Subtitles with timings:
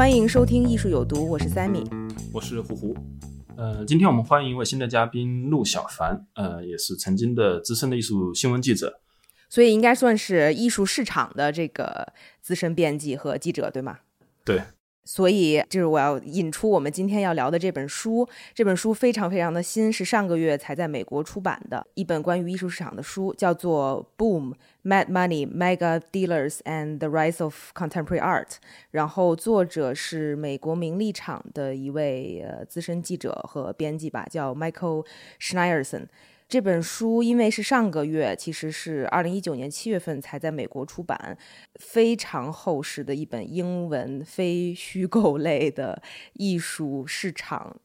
[0.00, 1.86] 欢迎收听《艺术有毒》，我是 Sammy。
[2.32, 2.96] 我是胡胡。
[3.54, 9.02] 呃，今天我们欢迎一位新的嘉宾陆小凡，呃，也是曾经的资深的艺术新闻记者。
[9.50, 13.98] 所以应该算是艺术市场的这个资深编辑和记者，对吗？
[14.42, 14.62] 对，
[15.10, 18.28] 所以就是我要引出我们今天要聊的这本书。
[18.54, 28.46] 这本书非常非常的新，是上个月才在美国出版的一本关于艺术市场的书，叫做《Boom: Mad Money, Mega Dealers and the Rise of Contemporary Art》。
[28.92, 35.04] 然后作者是美国名利场的一位呃资深记者和编辑吧，叫 Michael
[35.40, 36.06] Schneerson。
[36.50, 41.38] 这本书因为是上个月，其实是二零一九年七月份才在美国出版，
[41.76, 47.80] 非常厚实的一本英文非虚构类的艺术市场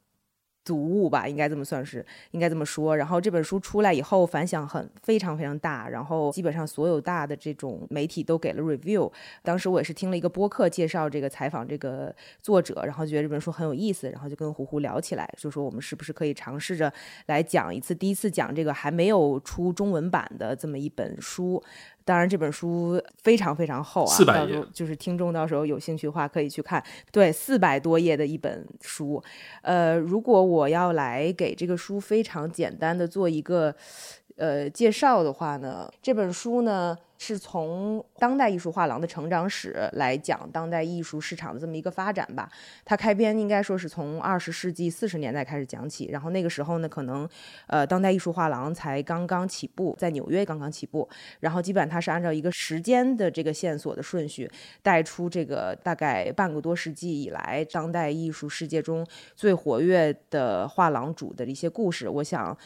[0.66, 2.98] 读物吧，应该这么算是，应该这么说。
[2.98, 9.10] 然后这本书出来以后反响很非常非常大，然后基本上所有大的这种媒体都给了 review。
[9.44, 16.92] 当时我也是听了一个播客介绍这个采访这个作者，然后觉得这本书很有意思，然后就跟胡胡聊起来，就说我们是不是可以尝试着
[17.28, 21.64] 来讲一次，第一次讲这个还没有出中文版的这么一本书。
[22.06, 26.82] 当然，这本书非常非常厚啊，400到时候页就是听众到时候有兴趣的话可以去看。
[27.12, 29.22] 对，四百多页的一本书。
[29.64, 33.76] 呃，如果我要来给这个书非常简单的做一个
[34.38, 42.50] 呃介绍的话呢，这本书呢是从当代艺术画廊的成长史来讲当代艺术市场的这么一个发展吧。
[42.84, 47.28] 它开篇应该说是从二十世纪四十年代开始讲起，然后那个时候呢，可能
[47.68, 51.08] 呃当代艺术画廊才刚刚起步，在纽约刚刚起步，
[51.40, 54.50] 然后基本上它是按照一个时间的这个线索的顺序
[54.84, 62.10] 带出这个大概半个多世纪以来当代艺术世界中最活跃的画廊主的一些故事。
[62.10, 62.58] 我想。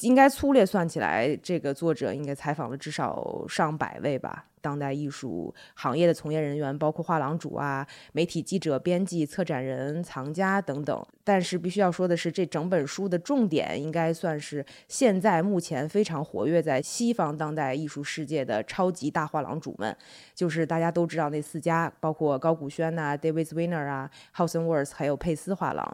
[0.00, 11.06] 应该粗略算起来，这个作者应该采访了至少上百位吧，当代艺术行业的从业人员，包括画廊主啊、媒体记者、编辑、策展人、藏家等等。
[11.24, 19.96] 但是必须要说的是，这整本书的重点应该算是现在目前非常活跃在西方当代艺术世界的超级大画廊主们，
[20.34, 25.90] 就是大家都知道那四家，包括高古轩呐、David Zwirner 啊、House and Worth，还有佩斯画廊。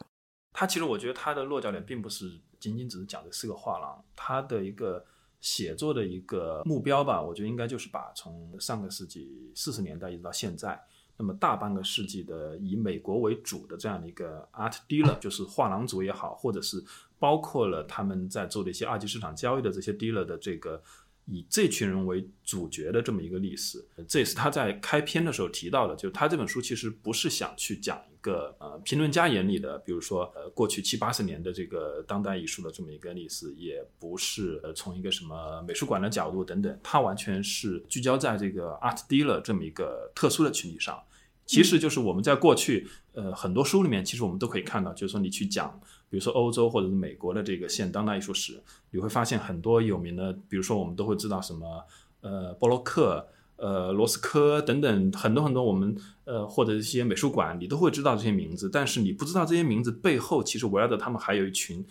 [0.52, 5.04] 他其实我觉得他的落脚点并不是仅仅只是讲的是个画廊，他的一个
[5.40, 10.80] 写作的一个目标吧，我觉得应该就是把从上个世纪四十年代一直到现在，
[11.16, 16.84] 那么大半个世纪的以美国为主的这样的一个 art dealer，就是画廊主也好，或者是
[17.18, 20.82] 包括了他们在做的一些二级市场交易的这些 dealer 的这个。
[21.26, 25.94] 以这群人为主角的这么一个历史，这也是他在开篇的时候提到的。
[25.94, 40.98] 就是他这本书其实不是想去讲个呃评论家眼里的，比如说呃过去七八十年的这个当代艺术的这么一个历史，也不是呃从一个什么美术馆的角度等等，它完全是聚焦在这个 art dealer 这么一个特殊的群体上。
[41.44, 45.78] 其实就是我们在过去呃很多书里面，其实我们都可以看到，就是说你去讲，
[46.08, 48.62] 比如说欧洲或者是美国的这个现当代艺术史，
[48.92, 51.84] 你会发现很多有名的，比如说我们都会知道什么
[52.20, 53.26] 呃波洛克、
[53.62, 61.82] 呃罗斯科等等很多很多我们呃或者一些美术馆，你都会知道这些名字，但是你不知道这些名字背后其实围绕着他们还有一群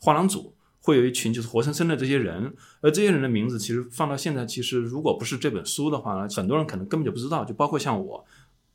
[0.00, 0.54] 画廊主。
[0.80, 8.24] 会有一群就是活生生的这些人，而这些人的名字其实放到现在，其实如果不是这本书的话呢，很多人可能根本就不知道，就包括像我，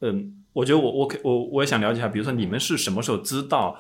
[0.01, 3.79] 嗯，我觉得我我可我我也想了解一下，比如说你们是什么时候知道，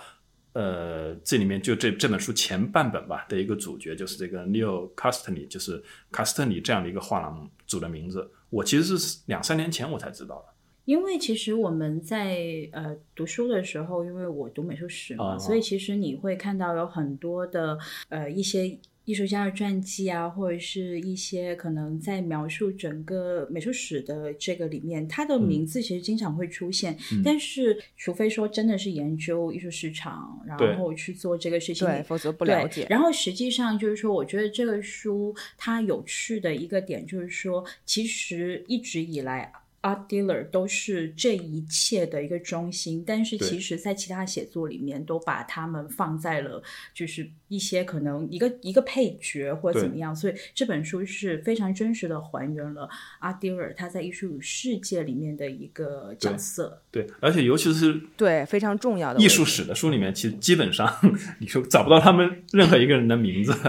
[0.53, 10.53] 呃，这里面就这这本书前半本吧的一个主角就是这个 Neo Castany，就是卡斯特尼这样的一个画廊主的名字，我其实是两三年前我才知道的。
[10.85, 12.37] 因为其实我们在
[12.73, 17.77] 呃读书的时候，因为我读美术史嘛，哦所以其实你会看到有很多的
[18.09, 26.97] 呃一些艺术家的传记啊，或者是一些可能在描述整个美术史的这个里面，他的名字其实经常会出现。
[27.11, 32.87] 嗯但是，除非说真的是研究艺术市场，然后去做这个事情，对，否则不了解。
[32.89, 39.51] 然后实际上就是说，我觉得这个书它有趣的一个点就是说，其实一直以来。
[39.83, 46.63] Art dealer 都是这一切的一个中心，但是其实在其他写作里面都把他们放在了
[46.93, 52.89] 就是一些可能一个一个配角或者怎么样，所以这本书是非常真实的还原了
[53.21, 56.81] art dealer 他在艺术世界里面的一个角色。
[56.89, 60.89] 对，而且尤其是对，非常重要的艺术史的书里面，其实基本上
[61.39, 63.53] 你说找不到他们任何一个人的名字。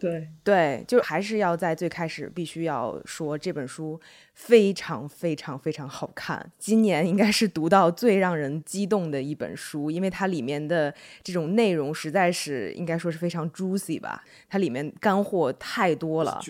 [0.00, 4.00] 对， 对，就还是要在最开始必须要说这本书
[4.32, 10.92] 非常非常非常好看，今年应该是读到最让人激动的一本书，因为它里面的
[11.22, 16.40] 这种内容实在是应该说是非常 juicy 吧，它里面干货太多了。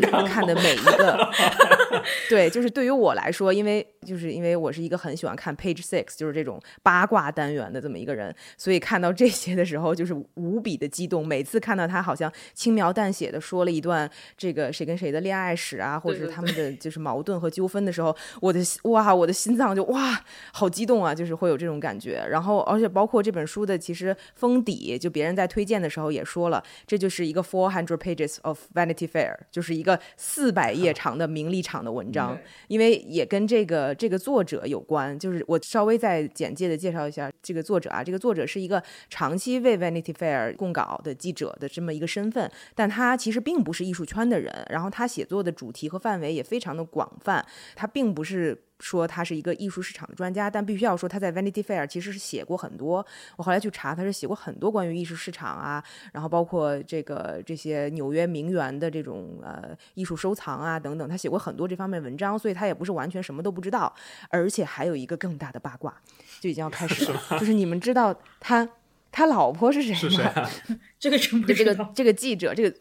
[0.00, 1.30] 然后看的每一个，
[2.30, 11.26] 对，就是对于我来说，因为就是因为我是一个很喜欢看 Page Six，就是这种八卦单元的这么一个人，所以看到这些的时候，就是无比的激动。
[11.26, 20.20] 每次看到他好像轻描淡写的说了一段这个谁跟谁的恋爱史啊，或者是他们的就是矛盾和纠纷的时候，我的哇，我的心脏就哇，
[20.52, 22.26] 好激动啊，就是会有这种感觉。
[22.28, 32.36] 然后，而且包括这本书的其实封底，就别人在推荐的时候也说了，这就是一个 four hundred pages of Vanity Fair，就是一个四百页长的名利场的文章。
[32.68, 48.64] 因为也跟这个这个作者有关，就是我稍微再简介的介绍一下这个作者啊，这个作者是一个长期为 Vanity Fair 供稿的记者的这么一个身份，但他其实并不是艺术圈的人，然后他写作的主题和范围也非常的广泛，他并不是。
[48.82, 53.06] 说他是一个艺术市场的专家，但必须要说他在 Vanity Fair 其实是写过很多。
[53.36, 55.80] 我后来去查，他是写过很多关于艺术市场啊，
[56.12, 63.94] 然后包括这个这些纽约名媛的这种呃艺术收藏啊等等，他写过很多这方面文章，所以他也不是完全什么都不知道。
[64.30, 65.96] 而且还有一个更大的八卦，
[66.40, 68.68] 就已经要开始了， 就是你们知道他
[69.12, 69.98] 他老婆是谁吗？
[70.00, 70.50] 是谁啊？
[70.98, 71.84] 这个真不就这知道。
[71.84, 72.76] 个这个记者，这个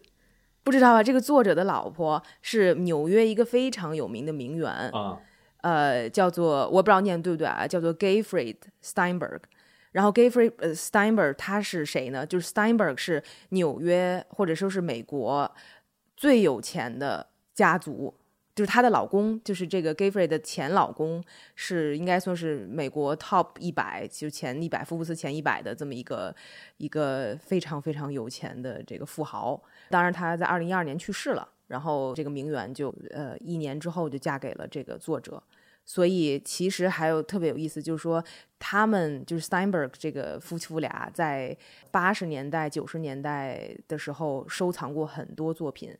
[0.63, 1.01] 不知道啊？
[1.01, 5.19] 这个作者的老婆是纽约一个非常有名的名媛，啊，
[5.61, 9.39] 呃，叫做我不知道念对不对啊，叫做 Gayfried Steinberg。
[9.91, 12.25] 然后 Gayfried 呃 Steinberg 他是谁呢？
[12.25, 15.53] 就是 Steinberg 是纽约或者说是美国
[16.15, 18.13] 最有钱的家族，
[18.53, 21.23] 就是她的老公，就是这个 Gayfrey 的前老公，
[21.55, 26.35] 是应该算是美国 Top 一百，就前一百福布斯前一百的这么一个
[26.77, 29.61] 一个非常非常有钱的这个富豪。
[29.89, 35.41] 当然，他在二零一二年去世了，然后这个名媛就呃一年之后就嫁给了这个作者。
[35.83, 38.23] 所以其实还有特别有意思，就是说
[38.59, 41.57] 他们就是 Steinberg 这个夫妇俩在
[41.89, 45.97] 八十年代、九十年代的时候收藏过很多作品。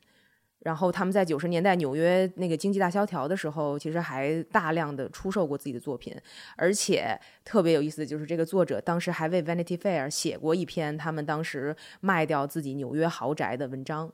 [0.64, 6.16] 然后他们在九十年代纽约那个经济大萧条的时候，其实还大量的出售过自己的作品，
[6.56, 14.12] 而且特别有意思的就是这个作者当时还为 Vanity Fair 写过一篇他们当时卖掉自己纽约豪宅的文章。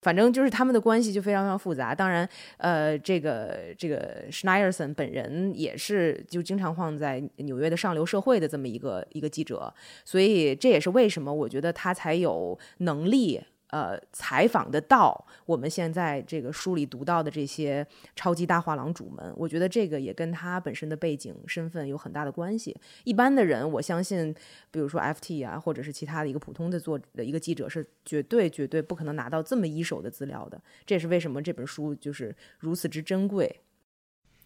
[0.00, 1.94] 反正就是他们的关系就非常非常复杂。
[1.94, 9.72] 当然，呃，这个这个 Schneierson 本人也是就经常放在纽约的上流社会的这么一个一个记者，
[10.04, 13.42] 所以这也是为什么我觉得他才有能力。
[13.74, 17.84] 呃，采访的到我们现在这个书里读到的这些
[18.14, 22.76] 超级大画廊主们，我觉得这个也跟他本身的背景身份有很大的关系。
[23.02, 24.32] 一般的人，我相信，
[24.70, 30.62] 比如说 FT 啊，或者是其他的一个普通的作的一个记者，是绝对绝对不可能拿到这么一手的资料的。
[30.86, 33.60] 这也是为什么这本书就是如此之珍贵。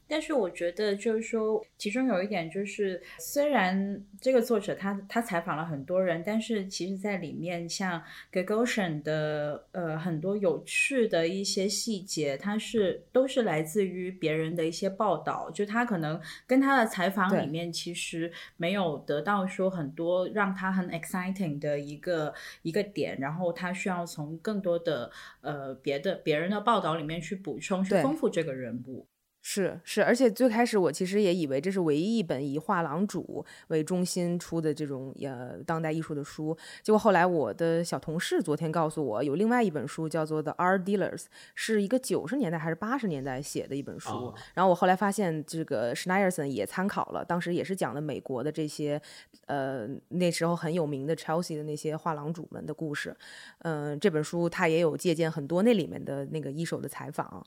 [0.08, 8.02] 但是我觉得，就是说，其中有一点就是，虽然这个作者他他采访了很多人，但是其实在里面，像
[8.32, 25.10] Gagosian 的呃很多有趣的一些细节，它是都是来自于别人的一些报道，就他可能跟他的采访里面其实没有得到说很多让他很 exciting 的一个一个点，然后他需要从更多的
[25.42, 29.06] 呃别的别人的报道里面去补充，去丰富这个人物。
[29.50, 41.20] 是是，而且最开始我其实也以为这是唯一一本以画廊主为中心出的这种呃当代艺术的书，结果后来我的小同事昨天告诉我，有另外一本书叫做《The Art Dealers》，
[41.54, 44.10] 是一个九十年代还是八十年代写的一本书。
[44.10, 49.00] 哦然后我后来发现，这个 Schneierson 也参考了，当时也是讲的美国的这些
[49.46, 53.16] 呃那时候很有名的 Chelsea 的那些画廊主们的故事。
[53.60, 57.42] 嗯、这本书他也有借鉴很多那里面的那个一手的采访。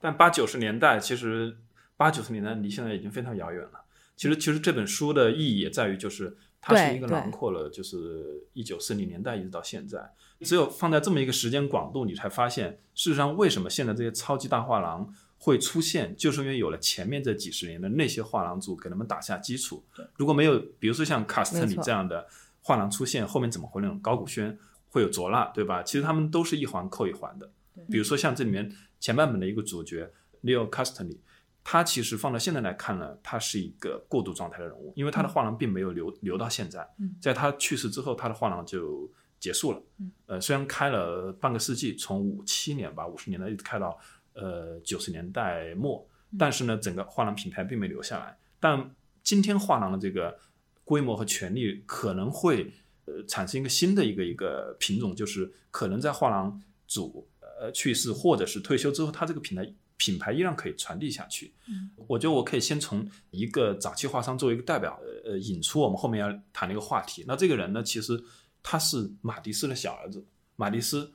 [0.00, 1.56] 但八九十年代其实
[1.96, 3.82] 八九十年代离现在已经非常遥远了。
[4.16, 10.12] 其实其实这本书的意义也在于，就是它是一个囊括了，就是一九四零年代一直到现在。
[10.40, 19.84] 只有放在这么一个时间广度，你才发现，事实上为什么现在这些超级大画廊会出现，就是因为有了前面这几十年的那些画廊主给他们打下基础。
[20.16, 22.26] 如果没有，比如说像卡斯特里这样的
[22.62, 24.58] 画廊出现，后面怎么会那种高古轩，
[24.88, 25.82] 会有卓拉，对吧？
[25.82, 27.50] 其实他们都是一环扣一环的。
[27.90, 28.70] 比如说像这里面
[29.00, 30.08] 前半本的一个主角
[30.42, 31.18] Leo Castelli，
[31.64, 36.86] 他其实放到现在来看呢，他是一个过渡状态的人物，因为他的画廊并没有留留到现在，
[37.20, 39.82] 在他去世之后，他的画廊就结束了。
[40.26, 43.98] 呃，虽然开了半个世纪，从五七年吧，五十年代一直开到
[44.34, 46.06] 呃九十年代末，
[46.38, 48.38] 但是呢，整个画廊品牌并没留下来。
[48.58, 50.38] 但今天画廊的这个
[50.84, 52.72] 规模和权力可能会
[53.06, 57.26] 呃产生一个新的一个一个品种，就是可能在画廊主
[57.60, 61.52] 呃去世或者是退休之后，他这个品牌品牌依然可以传递下去。
[61.68, 67.22] 嗯，我觉得我可以先从一个早期画商作为一个代表，呃，引出我们后面要谈的一个话题。
[67.28, 68.18] 那这个人呢，其实
[68.62, 70.26] 他是马蒂斯的小儿子，
[70.56, 71.12] 马蒂斯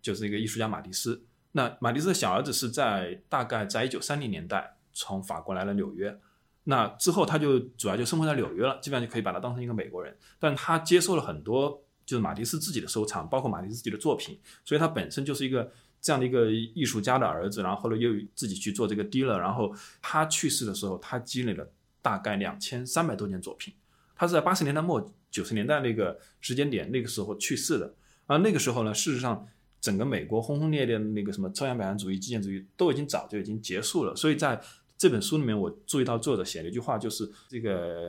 [0.00, 1.22] 就是一个艺术家马蒂斯。
[1.52, 6.18] 那马蒂斯的小儿子是在大概在一九三零年代从法国来了纽约。
[6.64, 10.16] 那之后，他就主要就生活在纽约了，基本上就可以把他当成一个美国人。
[10.38, 15.70] 但他接受了很多就是马蒂斯自己的收藏，包括马蒂斯自己的作品，所以他本身就是一个
[16.00, 17.62] 这样的一个艺术家的儿子。
[17.62, 19.36] 然后后来又自己去做这个 dealer。
[19.36, 21.70] 然后他去世的时候，他积累了
[22.02, 23.74] 大概两千三百多件作品。
[24.14, 27.94] 他是在八十年代末九十年代那个时间点那个时候去世的。
[28.26, 29.46] 而那个时候呢，事实上
[29.80, 34.14] 整个美国轰轰烈烈的那个什么抽象表现主义、极简主义都已经早就已经结束了。
[34.14, 34.60] 所以在
[34.96, 38.08] 这本书里面，我注意到作者写了一句话，就是这个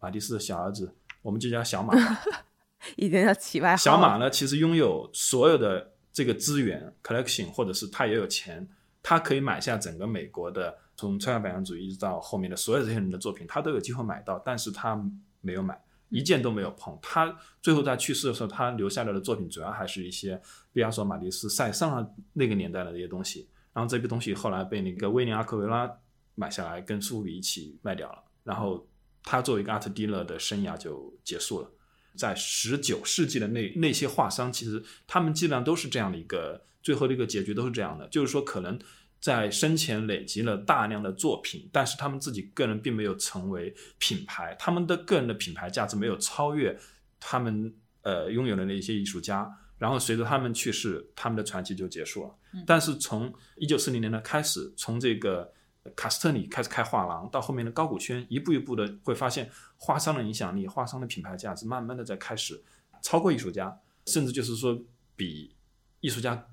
[0.00, 1.94] 马蒂斯的小儿子，我们就叫小马。
[2.96, 3.76] 一定要起外号。
[3.76, 8.66] 小马呢，其实拥有所有的这个资源 collection，或者是他也有钱，
[9.02, 15.00] 他可以买下整个美国的从抽象表现主义一直到后面的所有这些人的作品，他都有机会买到，但是他
[15.40, 16.98] 没有买，一件都没有碰。
[17.02, 20.40] 他最后在去世的时候，他留下来的作品主要还是一些
[20.72, 23.48] 毕加索、马蒂斯、塞尚那个年代的这些东西。
[23.72, 25.90] 然后这批东西后来被那个威廉·阿克维拉。
[26.36, 28.84] 买下来跟苏富比一起卖掉了，然后
[29.22, 31.70] 他作为一个 art dealer 的生涯就结束了。
[32.16, 38.78] 在十九世纪的那那些画商，其实他们基本上都是这样的一个最后的一个结局都是这样的，就是说可能
[39.20, 46.78] 在生前累积了大量的作品，但是他们自己个人并没有成为品牌，他们的个人的品牌价值没有超越
[47.18, 49.50] 他们呃拥有的那些艺术家。
[49.76, 52.34] 然后随着他们去世，他们的传奇就结束了。
[52.64, 55.52] 但是从一九四零年代开始，从这个
[55.96, 62.62] 卡斯特里开始开画廊，到后面的高古轩，一步一步的会发现画商的影响力、画商的品牌价值，慢慢的在开始
[63.02, 64.78] 超过艺术家，甚至就是说
[65.14, 65.54] 比
[66.00, 66.46] 艺术家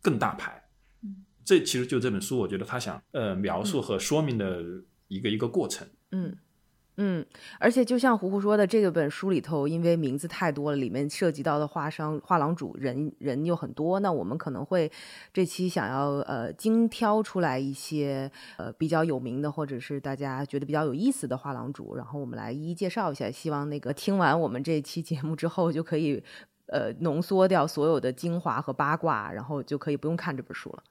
[0.00, 0.62] 更大牌。
[1.44, 4.62] 这其实就这本书，我觉得他想呃描述和说明的
[5.08, 5.86] 一个一个过程。
[6.10, 6.28] 嗯。
[6.28, 6.38] 嗯，
[7.00, 7.24] 嗯
[7.60, 14.90] 而且就像胡胡说的，这个本书里头，因为名字太多了，里面涉及到的画商、画廊主人人又很多，那我们可能会
[15.32, 23.30] 这期想要呃精挑出来一些呃比较有名的，或者是大家觉得比较有意思的画廊主，然后我们来一一介绍一下。
[23.30, 26.20] 希望那个听完我们这期节目之后，就可以
[26.66, 30.82] 呃浓缩掉所有的精华和八卦，然后就可以不用看这本书了。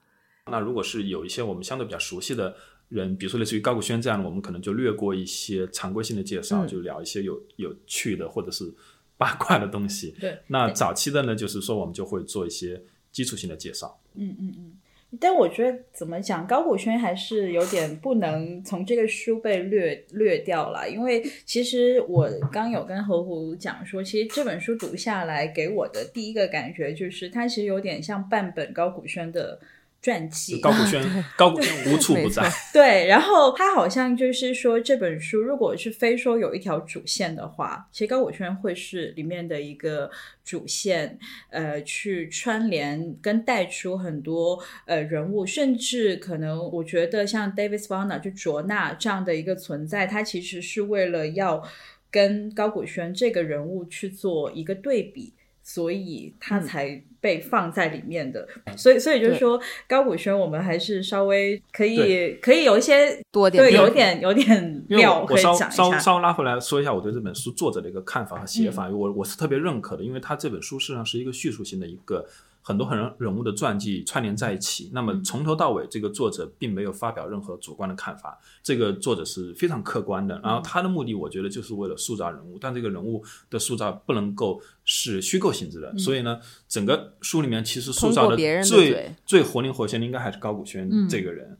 [0.49, 2.55] 那如果是有一些我们相对比较熟悉的。
[2.89, 8.73] 人，比如说类似于高古轩这样的，我们可能就略过一些常规性的介绍，就聊一些有有趣的或者是
[9.17, 10.15] 八卦的东西。
[10.19, 13.99] 对，那早期的呢，就是说我们就会做一些基础性的介绍。
[14.15, 14.73] 嗯嗯嗯。
[15.19, 29.59] 但我觉得怎么讲，高古轩还是有点不能从这个书被略略掉了，因为其实我刚有跟何虎讲说，其实这本书读下来给我的第一个感觉就是，它其实有点像半本高古轩的。
[30.01, 31.03] 传记高古轩，
[31.35, 32.49] 高古轩无处不在。
[32.71, 40.09] 对，然后他好像就是说，这本书如果是非说有一条主线的话，其实高古轩会是里面的一个
[40.45, 51.61] 主线，呃，去串联跟带出很多呃人物，甚至可能我觉得像 David s p a n n e r 就卓纳这样的一个存在，他其实是为了要
[52.09, 55.33] 跟高古轩这个人物去做一个对比。
[55.69, 58.47] 所以它才被放在里面的，
[58.77, 65.69] 所以所以就是说高古轩，我们还是稍微可以可以有一些多点，对，有点有点料可以讲一下。
[65.69, 72.25] 稍稍拉回来说一下我对这本书作者的一个看法和写法，我我是特别认可的，因为他这本书实际上是一个叙述性的一个。
[72.67, 80.37] 很多很人人物的传记串联在一起，那么从头到尾，这个作者并没有发表任何主观的看法，这个作者是非常客观的。
[80.43, 85.97] 然后他的目的，我觉得就是为了塑造人物，但这个人物的塑造不能够是虚构性质的。
[85.97, 91.57] 所以呢，整个书里面其实塑造的最最活灵活现的，应该还是高古轩这个人。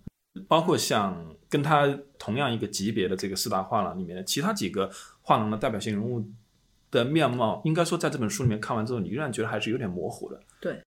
[0.50, 1.88] 包括像跟他
[2.20, 6.22] 同样一个级别的这个四大画廊里面的其他几个画廊的代表性人物
[6.92, 10.38] 的面貌，应该说在这本书里面看完之后，你依然觉得还是有点模糊的。
[10.60, 10.82] 对。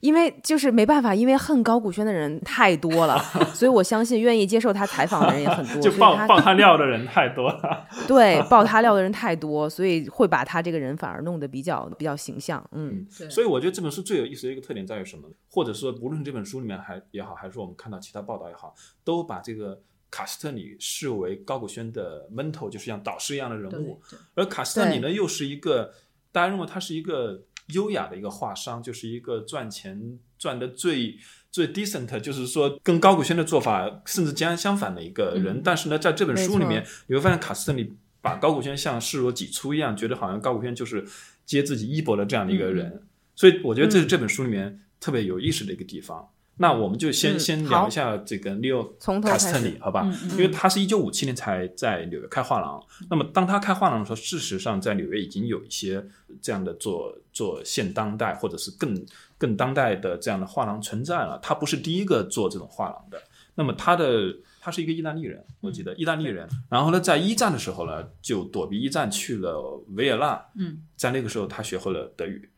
[0.00, 3.18] 因为就是没办法，因为恨高古轩的人太多了，
[3.54, 7.86] 所以我相信愿意接受他采访的人也很多， 就爆爆他料的人太多了。
[8.06, 12.62] 对爆他料的人太多，所以会把他这个人反而弄得比较比较形象。
[12.72, 15.28] 嗯，所以我觉得这本书最有意思的一个特点在于什么？
[15.50, 19.80] 或者说，无论这本书里面还也好，还是我们看到其他报道也好，都把这个
[20.10, 24.00] 卡斯特里视为高古轩的 mentor，就是像导师一样的人物。
[24.34, 25.92] 而卡斯特里呢，又是一个
[26.30, 27.42] 大家认为他是一个
[27.74, 31.18] 优雅的一个画商，就是一个赚钱赚的最
[31.50, 35.56] 最 decent，就是说跟高古轩的做法甚至截然相反的一个人。
[35.56, 41.04] 嗯但是呢，在这本书里面，你会发现卡斯特里把高古轩像视若己出一样，觉得好像高古轩就是
[41.44, 43.02] 接自己衣钵的这样的一个人。
[43.34, 46.28] 所以我觉得这是这本书里面特别有意思的一个地方。
[46.58, 50.10] 那我们就先、嗯先聊一下这个 Leo 从头卡斯特开始里，好吧？
[50.32, 52.82] 因为他是一九五七年才在纽约开画廊。
[53.08, 56.04] 那么当他开画廊的时候，事实上在纽约已经有一些
[56.42, 59.06] 这样的做做现当代或者是更
[59.38, 61.38] 更当代的这样的画廊存在了。
[61.42, 63.22] 他不是第一个做这种画廊的。
[63.54, 66.48] 那么他的他是一个意大利人，我记得意大利人。
[66.68, 70.44] 然后呢，在一战的时候呢，就躲避一战去了维也纳。
[70.56, 72.50] 嗯，在那个时候他学会了德语。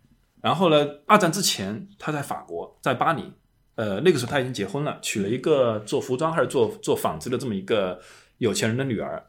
[0.42, 3.32] 然后呢，二战之前他在法国，在巴黎，
[3.80, 7.98] 呃，那个时候他已经结婚了，娶了一个做服装还是做做纺织的这么一个
[8.36, 9.24] 有钱人的女儿，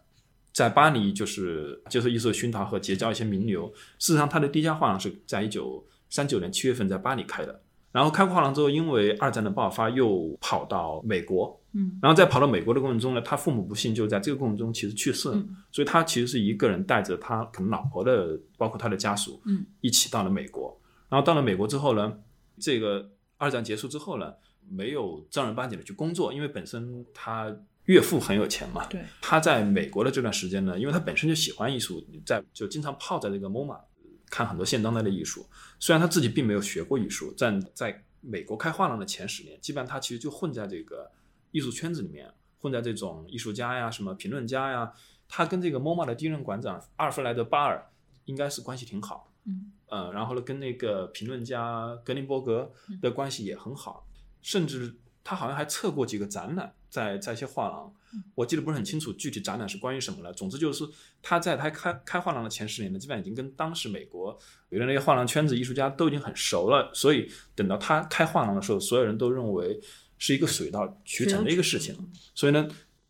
[0.52, 3.72] 在巴黎就是接受艺术的熏陶和结交一些名流。
[3.98, 7.62] 事实上，他的第一家画廊是在一九三九年七月份在巴黎开的。
[7.94, 11.58] 然后开过画廊之后，因为二战的爆发，又跑到美国。
[11.72, 20.78] 嗯，然后在跑到美国的过程中呢，他父母不幸就在这个过程中其实去世了，嗯所以他其实是一个人带着他可能老婆的，包括他的家属，嗯，一起到了美国。
[21.08, 22.14] 然后到了美国之后呢，
[22.60, 23.10] 这个
[23.42, 24.32] 二战结束之后呢，
[24.70, 27.52] 没有正儿八经的去工作，因为本身他
[27.86, 28.86] 岳父很有钱嘛。
[28.86, 33.82] 对，他在美国的这段时间呢，因为他本身就喜欢艺术，在就经常泡在这个 MoMA
[34.30, 35.44] 看很多现当代的艺术。
[35.80, 41.10] 虽然他自己并没有学过艺术，在在美国开画廊的前十年，基本上他其实就混在这个
[41.50, 44.94] 艺术圈子里面，混在这种艺术家呀、什么评论家呀。
[45.28, 47.90] 他跟这个 MoMA 的第一任馆长阿尔弗莱德巴尔
[48.26, 49.34] 应该是关系挺好。
[49.46, 52.72] 嗯呃，然后呢，跟那个评论家格林伯格
[53.02, 54.08] 的关系也很好，
[54.42, 57.94] 甚至他好像还策过几个展览，在在一些画廊，
[58.34, 60.32] 我记得不是很清楚具体展览是关于什么了。
[60.32, 60.86] 总之就是
[61.22, 64.38] 他在他开开画廊的前十年呢，基本上已经跟当时美国
[64.70, 69.78] 有的那些画廊圈子艺术家都已经很熟了，所以等到他开画廊的时候，所有人都认为
[70.18, 71.94] 是一个水到渠成的一个事情。
[72.34, 72.66] 所以呢，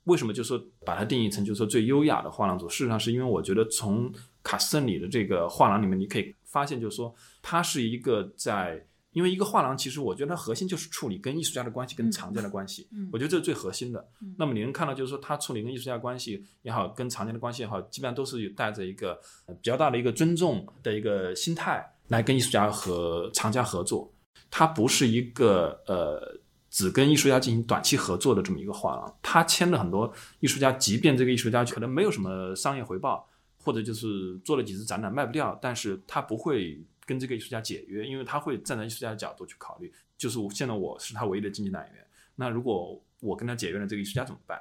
[0.06, 2.68] 为什么就说把它定义成就是说最优雅的画廊组？
[2.68, 14.06] 事实上是因为我觉得从卡斯特里的这个画廊里面，你可以发现，就是说它是一个在，因为一个画廊其实我觉得它核心就是处理跟艺术家的关系、跟藏家的关系，嗯我觉得这是最核心的。
[14.38, 24.14] 那么你能看到，就是说它处理跟艺术家的关系也好，跟藏家的关系也好，基本上都是有带着一个呃比较大的一个尊重的一个心态来跟艺术家和藏家合作。
[24.50, 33.28] 它不是一个呃只跟艺术家进行短期合作的这么一个画廊，他签了很多艺术家，即便这个艺术家可能没有什么商业回报，
[33.64, 44.60] 或者就是做了几次展览卖不掉，但是他不会跟这个艺术家解约，因为他会站在艺术家的角度去考虑，就是我现在我是他唯一的经济来源，那如果我跟他解约了，这个艺术家怎么办？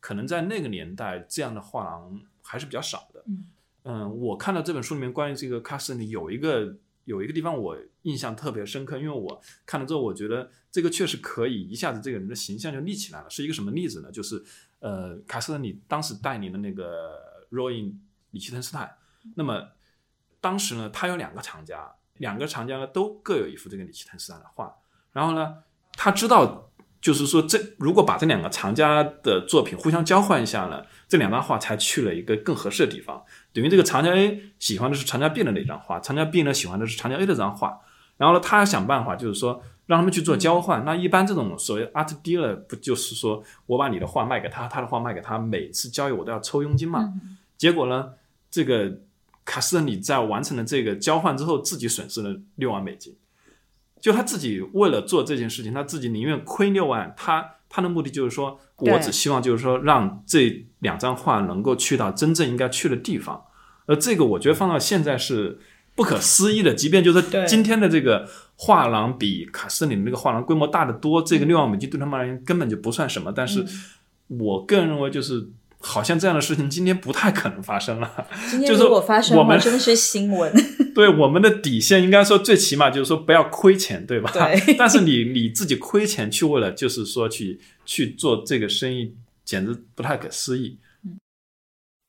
[0.00, 3.24] 可能在那个年代，这样的画廊还是比较少的。
[3.26, 3.44] 嗯
[3.84, 13.30] 嗯，我看到这本书里面关于这个卡斯里有一个有一个地方我印象特别深刻，因为我看了之后，我觉得这个确实可以一下子这个人的形象就立起来了。
[13.30, 14.10] 是一个什么例子呢？
[14.12, 14.42] 就是
[14.80, 17.92] 呃，卡斯特里当时带领的那个 Roy
[18.32, 18.96] 里奇滕斯坦，
[19.36, 19.68] 那么
[20.40, 24.74] 当时呢，他有两个藏家，两个藏家呢都各有一幅这个李奇滕斯坦的画，
[25.12, 25.54] 然后呢，
[25.92, 26.68] 他知道。
[27.02, 33.20] 就是说，这如果把这两个藏家的作品互相交换一下呢，这两张画才去了一个更合适的地方。
[33.52, 37.80] 等于这个藏家 A 喜欢的是藏家 B 的那张画，藏家 B 呢喜欢的是藏家 A 的这张画。
[38.18, 40.84] 然后呢，他想办法就是说让他们去做交换。
[40.84, 47.12] 那一般这种所谓 art dealer 不就是说我把你的画卖给他，他的画卖给他，每次交易我都要抽佣金嘛？
[47.58, 48.12] 结果呢，
[48.52, 49.00] 这个
[49.44, 53.16] 卡斯特里在完成了这个交换之后，自己损失了六万美金。
[53.98, 63.42] 就他自己为了做这件事情，他自己宁愿亏六万，他他的目的就是说，我只希望就是说让这两张画能够去到真正应该去的地方，
[63.86, 65.58] 而这个我觉得放到现在是
[65.94, 73.64] 不可思议的，即便就是说今天的这个画廊比卡斯里的那个画廊规模大得多，这个六万美金对他们而言根本就不算什么，但是
[74.26, 75.48] 我个人认为就是。
[75.82, 78.28] 好像这样的事情今天不太可能发生了。
[78.48, 80.52] 今天如果发生的话，我们真的是新闻。
[80.94, 84.30] 对我们的底线，应该说最起码就是说不要亏钱，对吧？
[84.32, 89.14] 对 但是你你自己亏钱去为了就是说去去做这个生意，
[89.44, 90.78] 简直不太可思议。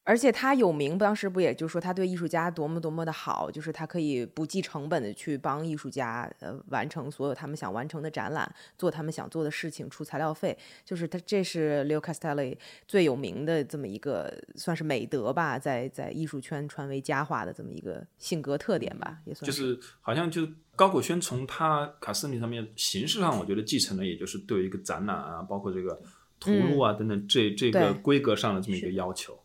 [0.06, 10.58] 而且他有名，当时不也就说他对艺术家多么多么的好，就是他可以不计成本的去帮艺术家呃完成所有他们想完成的展览，做他们想做的事情，出材料费。
[10.84, 25.98] 就是他这是 Leo Castelli 最有名的这么一个算是美德吧，在在艺术圈传为佳话的这么一个性格特点吧，也算就是好像就高果轩从他卡斯米上面形式上，我觉得继承了，也就是对一个展览啊，包括这个
[26.42, 29.40] 图录啊等等这这个规格上的这么一个要求。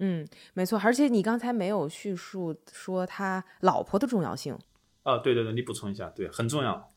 [0.00, 0.80] 嗯，没错。
[0.82, 4.58] 而且你刚才没有叙述说他老婆的重要性。
[5.02, 6.88] 啊，对对对，你补充一下，对，很重要。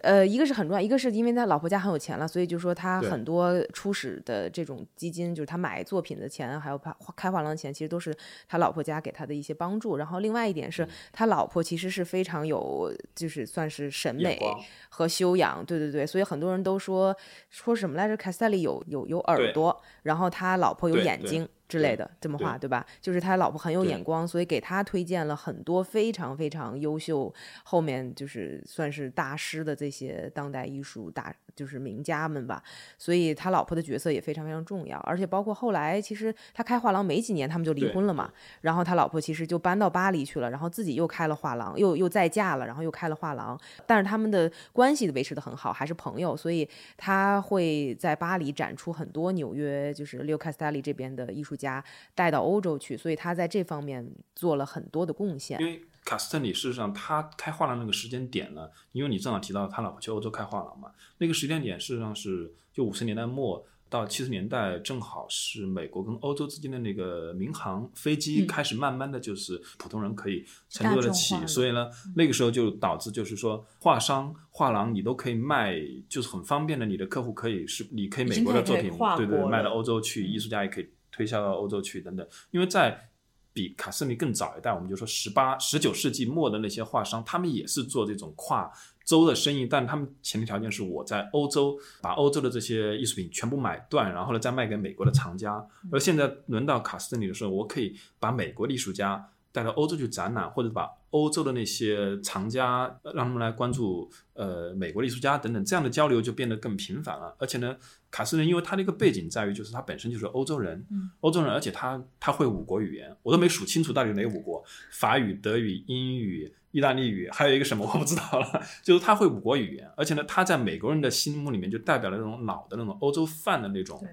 [0.00, 8.12] 呃，一个是很重要，一个是因为他老婆家很有钱了，所以就说他很多初始的这种基金，就是他买作品的钱，还有他开画廊的钱，其实都是
[8.48, 9.96] 他老婆家给他的一些帮助。
[9.96, 14.40] 然后另外一点嗯是他老婆其实是非常有，就是算是审美
[14.88, 17.16] 和修养，对对对，所以很多人都说
[17.48, 18.16] 说什么来着？
[18.16, 21.48] 凯斯泰利有有有耳朵，然后他老婆有对对眼睛。
[21.72, 22.84] 之类的这么话，对吧？
[23.00, 27.32] 就是他老婆很有眼光，所以给他推荐了很多非常非常优秀，
[27.64, 32.62] 后面就是算是大师的这些当代艺术大就是名家们吧。
[32.98, 38.30] 所以他老婆的角色也非常非常重要，而且包括后来其实他开画廊没几年，他们就离婚了嘛。
[38.60, 43.58] 然后他老婆其实就搬到巴黎去了，然后自己又开了画廊，又又再嫁了，然后又开了画廊。
[43.86, 51.82] 但是他们的关系维持的很好，还是朋友，所以他会在巴黎展出很多纽约就是 Leo Castelli 这边的艺术家
[52.14, 55.58] 带到欧洲去，所以他在这方面做了很多的贡献。
[55.60, 55.66] 因。
[55.66, 68.46] 为卡斯特里事实上他开画廊那个时间点呢，因为你正好提到他老婆去欧洲开画廊嘛，那个时间点事实上是就五十年代末到七十年代，正好是美国跟欧洲之间的那个民航飞机嗯。
[68.48, 75.76] 开始慢慢的就是普通人可以乘坐得起所以呢，那个时候就导致就是说画商画廊你都可以卖，
[76.08, 80.30] 就是很方便的，你的客户可以是你可以美国的作品对对卖到欧洲去，嗯。
[80.32, 80.90] 艺术家也可以
[81.22, 83.08] 推销到欧洲去等等，因为在
[83.52, 88.68] 比卡斯米更早一代，我们就说十八、十九世纪末的那些画商，他们也是做这种跨
[89.04, 95.64] 州的生意，但他们前提条件是我在欧洲把欧洲的这些艺术品全部买断，然后呢再卖给美国的藏家。
[95.92, 107.36] 而现在轮到卡斯特里的时候，我可以把美国的艺术家带到欧洲去展览，或者把欧洲的那些藏家呃让他们来关注呃美国的艺术家等等，这样的交流就变得更频繁了。
[107.38, 107.76] 而且呢，
[108.10, 124.08] 卡斯特因为他的一个背景在于，就是他本身就是欧洲人，嗯欧洲人，而且他他会五国语言，我都没数清楚到底哪五国，法语、德语、英语、意大利语，还有一个什么 我不知道了，就是他会五国语言，而且呢，他在美国人的心目里面就代表了那种老的那种欧洲范的那种对。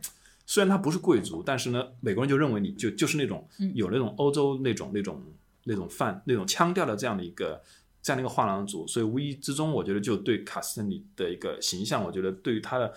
[0.50, 5.22] 虽然他不是贵族，但是呢，美国人就认为你就就是那种嗯有那种欧洲那种那种
[5.66, 7.62] 那种范那种腔调的这样的一个
[8.02, 12.92] 这样的一个画廊主，所以无意之中，我觉得就对卡斯特里的一个形象，我觉得对于他的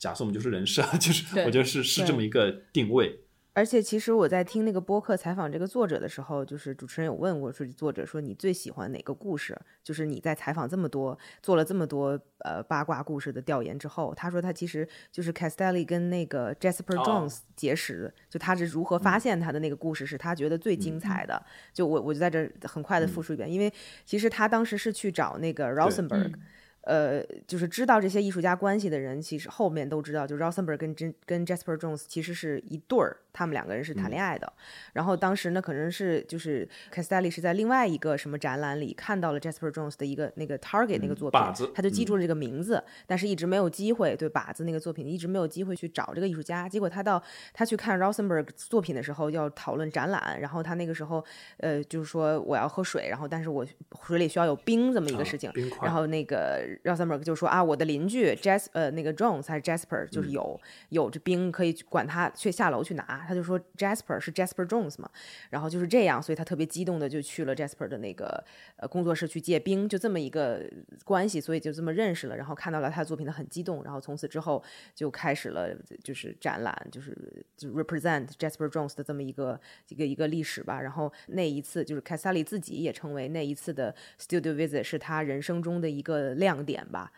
[0.00, 3.20] 假设我们就是人设， 就是我觉得是是这么一个定位。
[3.56, 9.58] 而且其实我在听那个播客采访这个作者的时候，就是主持人有问过说作者说你最喜欢哪个故事？
[9.82, 21.42] 就是你在采访这么多做了这么多呃八卦故事的调研之后，他说他其实就是 Castelli 跟那个 Jasper 哦 Jones 结识，就他是如何发现他的那个故事是他觉得最精彩的。
[21.72, 23.72] 就我我就在这儿很快的复述一遍，因为
[24.04, 26.28] 其实他当时是去找那个 Rosenberg。
[26.28, 26.42] 嗯
[26.86, 34.50] 呃，就是知道这些艺术家关系的人，其实后面都知道，就 Rosenberg 跟跟跟 Jasper Jones 其实是一对儿，他们两个人是谈恋爱的。
[34.94, 41.40] 然后当时呢，可能是就是 Castelli 是在另外一个什么展览里看到了 Jasper Jones 的一个那个 Target 那个作品，
[41.74, 46.66] 他就记住了这个名字，但是一直没有机会对靶子那个作品一直没有机会去找这个艺术家。
[46.66, 47.22] 结果他到
[47.52, 51.22] 他去看 Rosenberg 作品的时候，要讨论展览，然后他那个时候
[51.58, 53.66] 呃就是说我要喝水，然后但是我
[54.02, 60.58] 水里需要有冰这么一个啊事情，然后那个 Rosenberg 就说啊，我的邻居 Jas 呃那个 Jones 还是 Jasper 嗯就是有、
[60.90, 65.10] 有这冰可以管他去下楼去拿，他就说 Jasper 是 Jasper Jones 嘛，
[65.50, 68.42] 然后就是这样，所以他特别激动的就去了 Jasper 的那个
[68.76, 70.62] 呃工作室去借冰，就这么一个
[71.04, 74.62] 关系，所以就这么认识了，然后看到了他的作品，他很激动，然后从此之后
[74.94, 80.80] 就开始了就是展览，就是就 represent Jasper Jones 的这么一个一个一个历史吧。
[80.80, 87.12] 然后那一次就是 Casali 自己也成为那一次的 studio visit 是他人生中的一个亮点吧。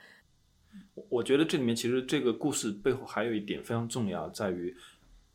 [1.08, 4.76] 我觉得这里面其实这个故事背后还有一点非常重要，在于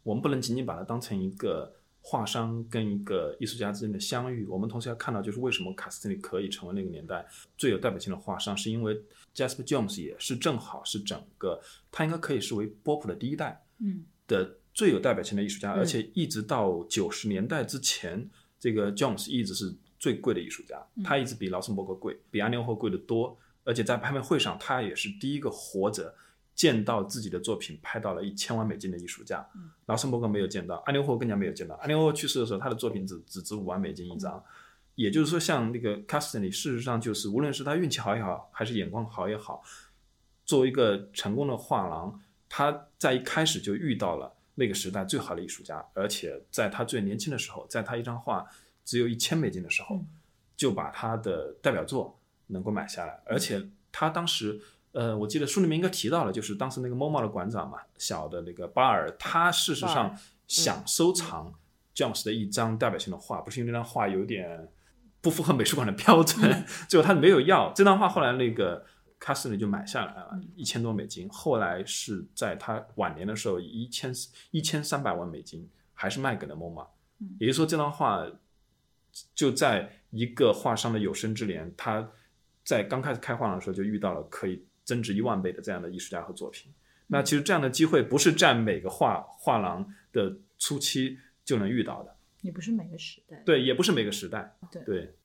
[0.03, 7.25] 我们不能仅仅把它当成一个画商跟一个艺术家之间的相遇，我们同时要看到，就是为什么卡斯特利可以成为那个年代
[7.57, 9.01] 最有代表性的画商，是因为
[9.33, 11.61] Jasper Jones 也是正好是整个
[11.91, 23.37] 他应该可以视为波普的第一代嗯的最有代表性的艺术家，嗯而且一直到九十年代之前，这个 Jones 一直是最贵的艺术家，他一直比劳森伯格贵，比安尼霍贵得多。
[23.65, 26.13] 而且在拍卖会上，他也是第一个活着
[26.55, 29.47] 见到自己的作品拍到了一千万美金的艺术家。
[29.87, 31.75] 劳森伯格没有见到，安牛霍更加没有见到。
[31.75, 34.43] 安牛霍去世的时候，他的作品只只值五万美金一张。
[34.95, 39.63] 也就是说，像那个 c a s t n y 事实上就是无论是他运气好也好，还是眼光好也好，
[40.45, 48.45] 作为一个成功的画廊，他在一开始就遇到了那个时代最好的艺术家，而且在他最年轻的时候，在他一张画
[48.85, 49.99] 只有一千美金的时候，
[50.55, 54.61] 就把他的代表作能够买下来，而且他当时，
[54.93, 61.53] 呃，我记得书里面应该提到了，就是当时那个 MoMA 的馆长嘛，小的那个巴尔，他事实上想收藏
[61.93, 64.71] Jones 的一张代表性的画，不是因为那张画有点。
[65.23, 68.09] 不符合美术馆的标准， 最后他没有要这张画。
[68.09, 68.85] 后来那个
[69.17, 71.29] 卡斯呢就买下来了，一千多美金。
[71.29, 74.13] 后来是在他晚年的时候，一千
[74.51, 76.85] 一千三百万美金还是卖给了 MoMA。
[77.39, 78.27] 也就是说，这张画
[79.33, 82.05] 就在一个画商的有生之年，他
[82.65, 86.71] 在刚开始开画廊的时候就遇到了可以增值一万倍的这样的艺术家和作品。
[87.07, 92.15] 那其实这样的机会不是占每个画画廊的初期就能遇到的。
[92.41, 95.15] 也不是每个时代，对，也不是每个时代，对对。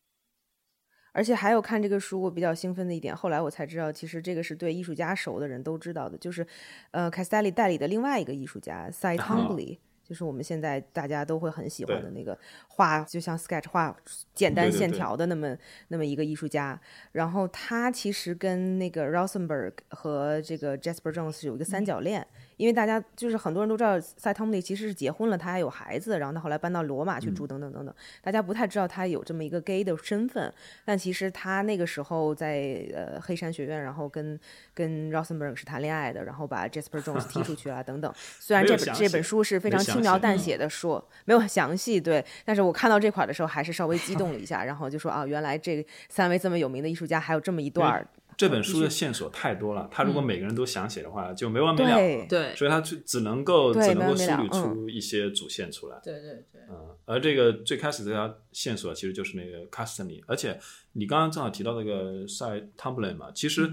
[1.12, 6.46] 而且还有看这个书，我比较兴奋的一点，后来我才知道，其实这个是对艺术家熟的人都知道的，就是，
[6.92, 13.94] 呃，凯斯戴利代理的另外一个艺术家 Cy t o m b l y 就是我们现在大家都会很喜欢的那个画，就像 sketch 画
[14.34, 15.54] 简单线条的那么
[15.88, 16.80] 那么一个艺术家。
[17.12, 22.26] 然后他其实跟那个 Rosenberg 和这个 Jasper Jones 有一个三角恋。
[22.58, 27.94] 因为大家就是很多人都知道塞汤姆利其实是结婚了，他还有孩子，然后他后来搬到罗马去住，等等等等。
[28.20, 30.52] 大家不太知道他有这么一个 gay 的身份，
[30.84, 34.38] 但其实他那个时候在呃黑山学院，然后跟
[34.74, 38.12] 跟 Rosenberg 是谈恋爱的，然后把 Jasper Jones 踢出去了， 等等。
[38.16, 48.06] 虽然这本这本书是非常轻描淡写的说，没有详细对，但是我看到这块的时候还是稍微激动了一下，然后就说啊，原来这三位这么有名的艺术家还有这么一段。
[48.38, 52.26] 这本书的线索太多了，他如果每个人都想写的话，就没完没了。
[52.28, 55.98] 对，所以他就只能够只能够梳理出一些主线出来。
[56.04, 56.62] 对对对。
[56.70, 60.56] 嗯，而这个最开始这条线索其实就是那个 Custody，而且
[60.92, 63.68] 你刚刚正好提到那个塞汤布伦嘛，其实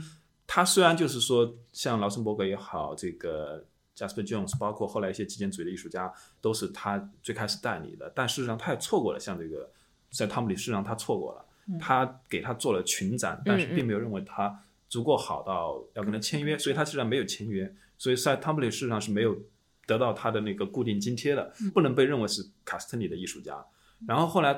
[0.47, 3.63] 他虽然就是说像劳森伯格也好，这个
[3.95, 9.69] Jasper Jones，包括后来一些极简主义的艺术家，都是他最开始代理的，但事实上他也错过了，像这个
[10.10, 11.44] 在汤姆里，事实上他错过了。
[11.80, 17.73] 他给他做了群展，但是并没有认为他足够好到要跟他签约，所以他实际上没有签约。
[17.97, 19.38] 所以在汤普里事实上是没有
[19.86, 23.65] 得到他的那个固定津贴的，不能被认为是卡斯特尼的艺术家。
[24.08, 24.56] 然后后来，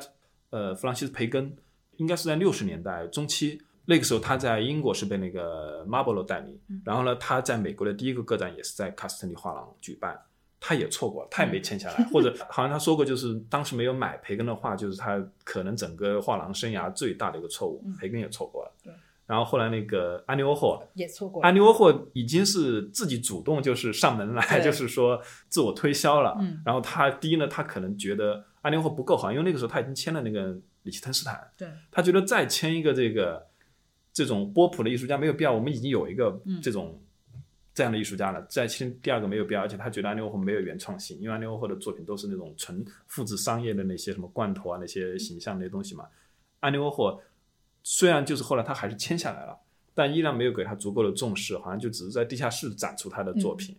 [0.50, 1.56] 呃，弗朗西斯培根
[1.98, 10.20] 应该是在六十年代中期，那个时候他在英国是被那个 Marble 代理，然后呢，他在美国的第一个个展也是在卡斯特尼画廊举办。
[10.68, 17.82] 他也错过了，他也没签下来，或者好像他说过，就是当时没有买培根的话，就是他可能整个画廊生涯最大的一个错误。
[17.98, 18.94] 培根也错过了，对。
[19.26, 26.36] 然后后来那个安妮沃霍也错过，安妮沃霍已经是自己主动就是上门来，就是说自我推销了。
[26.42, 26.62] 嗯。
[26.66, 30.54] 然后他第一呢，他可能觉得安妮沃霍不够好，因为那个时候他已经签了那个
[30.84, 31.70] 里奇滕斯坦，对。
[31.90, 33.48] 他觉得再签一个这个
[34.12, 37.02] 这种波普的艺术家没有必要，我们已经有一个这种。
[37.78, 46.04] 这样的艺术家呢，再签第二个没有必要，而且他觉得安利沃霍没有原创性，因为安利沃霍的作品都是那种纯复制商业的那些什么罐头啊、那些形象那些东西嘛。
[46.60, 47.22] 安利沃霍
[47.84, 49.56] 虽然就是后来他还是签下来了，
[49.94, 53.78] 但依然没有给他足够的重视，好像就只是在地下室展出他的作品，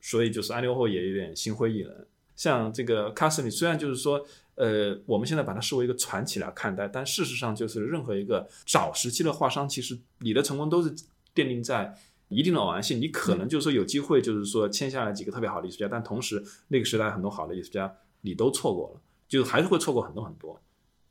[0.00, 2.06] 所以就是安利沃霍也有点心灰意冷。
[2.36, 4.24] 像这个卡斯里，虽然就是说，
[4.54, 10.94] 呃，我们现在把它视为一个传奇来看待，但事实上就是任何一个早时期的画商，其实你的成功都是
[11.34, 11.92] 奠定在。
[12.34, 20.60] 一定的偶然性，你可能就是说有机会，就是说签下来几个特别好的艺术家，但同时那个时代很多好的艺术家你都错过了，就还是会错过很多很多。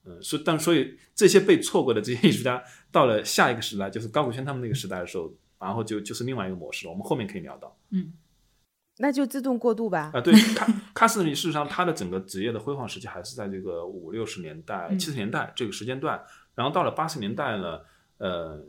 [0.06, 6.92] 嗯，所以但所以这些被错过的这些艺术家，到了下一个时代，就是高古轩他们那个时代的时候，然后就就是另外一个模式了。
[6.92, 7.78] 我们后面可以聊到。
[7.92, 8.14] 嗯，
[8.98, 10.12] 那就自动过渡吧。
[10.14, 16.20] 啊，对，卡 卡斯里事实上他的整个职业的辉煌时期还是在这个五六十年代、七十年代这个时间段，
[16.56, 17.80] 然后到了八十年代呢，
[18.18, 18.64] 呃。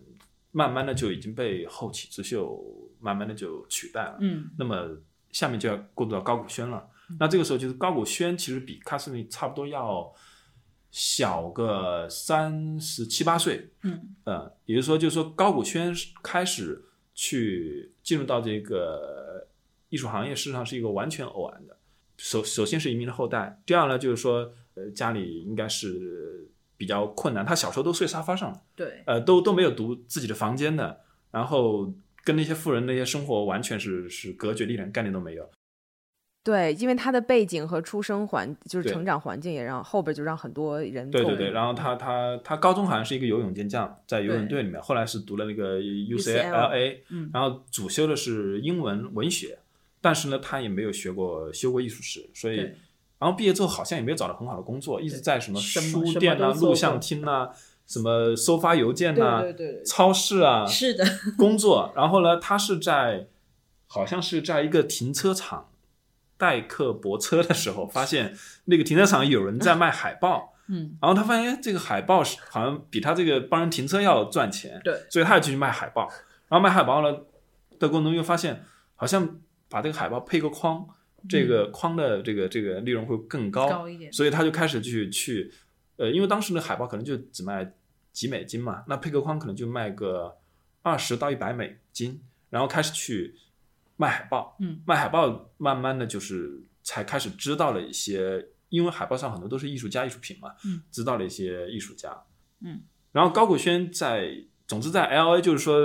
[0.53, 2.63] 慢慢的就已经被后起之秀
[3.01, 4.19] 慢慢的就取代了。
[4.21, 4.97] 嗯，那么
[5.31, 6.89] 下面就要过渡到高古轩了。
[7.19, 10.13] 那这个时候就是高古轩其实比卡斯尼差不多要
[10.91, 13.73] 小个三十七八岁。
[13.83, 16.85] 嗯，呃，也就是说，就是说高古轩开始
[17.15, 19.49] 去进入到这个
[19.89, 21.79] 艺术行业，事实上是一个完全偶然的。
[22.19, 26.51] 首首先是移民的后代，第二呢就是说，呃，家里应该是。
[26.83, 30.99] 比较困难，他小时候都睡沙发上，对，呃，都都没有读自己的房间的，
[31.31, 35.49] 然后跟那些富人那些生活完全是是隔绝，一点概念都没有。
[36.43, 47.31] 对，因为他的背景和出生环就是成长环境也让后边就让很多人对对对，然后他他他高中好像是一个游泳健将，在游泳队里面，后来是读了那个 UCLA，嗯。
[47.33, 49.57] 然后主修的是英文文学，
[50.01, 52.75] 但是呢，他也没有学过修过艺术史，所以对
[53.23, 57.49] 然后毕业之后好像也没有找到很好的工作，一直在什么书店啊、录像厅啊、
[57.87, 61.05] 什么收发邮件呐、对对对超市啊，是的，
[61.39, 61.93] 工作。
[61.95, 63.29] 然后呢，他是在
[63.87, 65.69] 好像是在一个停车场
[66.37, 70.49] 代客泊车的时候，发现那个停车场有人在卖海报。
[70.67, 76.09] 嗯，然后他发现哎这个海报是好像比他这个帮人停车要赚钱，对所以他就去卖海报。
[76.49, 77.19] 然后卖海报呢
[77.79, 78.65] 的过程中又发现，
[78.97, 80.87] 好像把这个海报配个框，
[81.29, 84.13] 这个框的这个这个利润会更高，高一点。
[84.13, 85.53] 所以他就开始去去，
[85.97, 87.75] 呃，因为当时的海报可能就只卖
[88.13, 90.37] 几美金嘛，那配个框可能就卖个
[90.83, 93.35] 二十到一百美金，然后开始去
[93.97, 102.25] 卖海报，嗯，卖海报，慢慢的就是才开始知道了一些，因为海报上很多都是艺术家艺术品嘛，嗯，知道了一些艺术家，
[102.61, 102.81] 嗯，
[103.13, 104.29] 然后高古轩在，
[104.67, 105.77] 总之在 L A 就是说，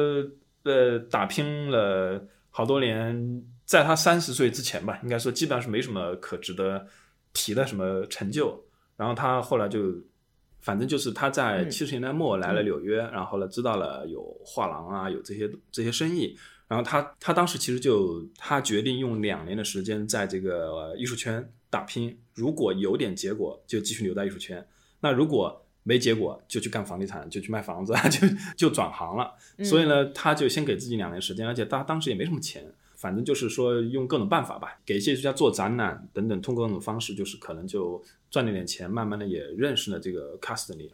[0.63, 6.87] 呃，打拼了好多年，在他三十岁之前吧，应该说基本上是没什么可值得
[7.33, 8.63] 提的什么成就。
[8.95, 9.93] 然后他后来就，
[10.61, 16.35] 反正就是他在嗯七十年代末来了纽约，然后呢知道了有画廊啊，有这些这些生意。
[16.67, 24.65] 然后他他当时其实就他决定用两年的时间在这个呃艺术圈打拼，如果有点结果就继续留在艺术圈，
[25.01, 28.27] 那如果没结果就去干房地产，就去卖房子， 就
[28.57, 29.33] 就转行了。
[29.63, 32.65] 所以呢，他就先给自己两年时间，而且他当时也没什么钱，
[32.97, 40.91] 反正就是说用各种办法吧，给一些艺术家做展览等等，通过各种方式，就是可能就赚了点钱，慢慢的也认识了这个 Custody。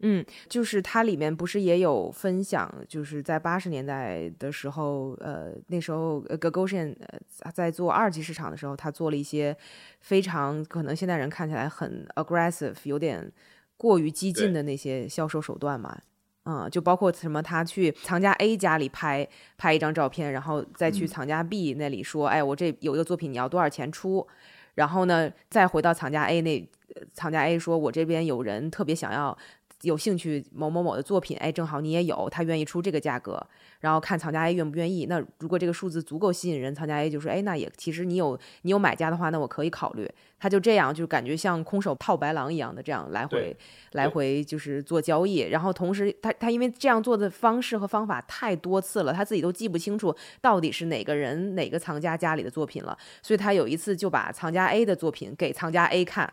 [0.00, 6.94] 嗯，就是它里面不是也有分享，就是在八十年代的时候，呃，那时候呃 Gagosian
[7.40, 9.56] 呃在做二级市场的时候，他做了一些
[10.00, 13.32] 非常可能现代人看起来很 aggressive，有点
[13.76, 16.00] 过于激进的那些销售手段嘛。
[16.44, 24.26] 嗯，就包括什么，他去藏家 A 家里拍拍一张照片，然后再去嗯藏家 B 那里说，哎，我这有一个作品，你要多少钱出？
[24.74, 29.36] 然后呢，再回到藏家 A 那，呃藏家 A 说，我这边有人特别想要
[29.82, 33.40] 有兴趣某某某的作品，哎，正好你也有，他愿意出这个价格，
[33.78, 35.06] 然后看藏家 A 愿不愿意。
[35.06, 40.10] 那如果这个数字足够吸引人，藏家 A 就说，哎，那也其实你有你有买家的话，那我可以考虑。
[40.40, 43.56] 他就这样，就感觉像空手套白狼一样的这样来回
[43.92, 56.32] 来回就是做交易，然后同时他他因为这样做的方式和方法太多次了，他自己都记不清楚到底是哪个人哪个藏家家里的作品了，所以他有一次就把藏家 A 的作品给藏家 A 看。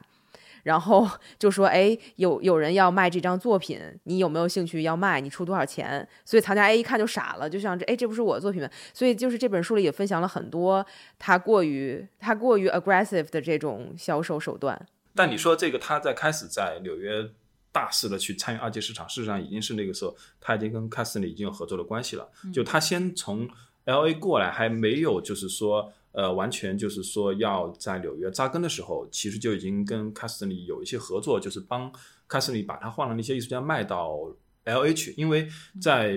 [0.65, 5.21] 然后 就说：“哎，有有人要卖这张作品，你有没有兴趣要卖？
[5.21, 10.83] 你出多少钱？”所以藏家 A 一看就傻了，就想这：“哎，这不是我的作品吗？”所以就是这本书里也分享了很多
[11.19, 14.87] 他过于他过于 aggressive 的这种销售手段。
[15.13, 17.29] 但你说这个他在开始在纽约
[17.71, 22.27] 大肆的去参与二级市场，事实上已经是那个时候他已经跟 Custody 已经有合作的关系了。
[22.51, 23.47] 就他先从
[23.85, 31.91] L A 过来，还没有就是说呃完全就是说要在纽约扎根的时候，其实就已经跟 Custody 有一些合作，就是帮
[32.27, 34.17] Custody 把他画的那些艺术家卖到
[34.63, 35.47] L A 去，因为
[35.81, 36.15] 在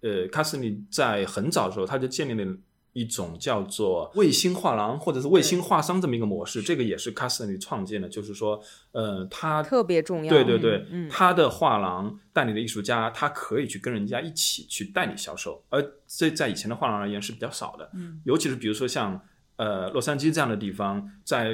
[0.00, 2.56] 呃 Custody 在很早的时候他就建立了。
[2.96, 8.58] 一种叫做卫星画廊或者是卫星画商这么一个模式，这个也是 Custody 创建的，就是说，
[8.92, 19.20] 呃，他特别重要对对对，嗯他的画廊代理的艺术家，他可以去跟人家一起去代理销售，而这在以前的画廊而言是比较少的，嗯，尤其是比如说像
[19.56, 21.52] 呃洛杉矶这样的地方，在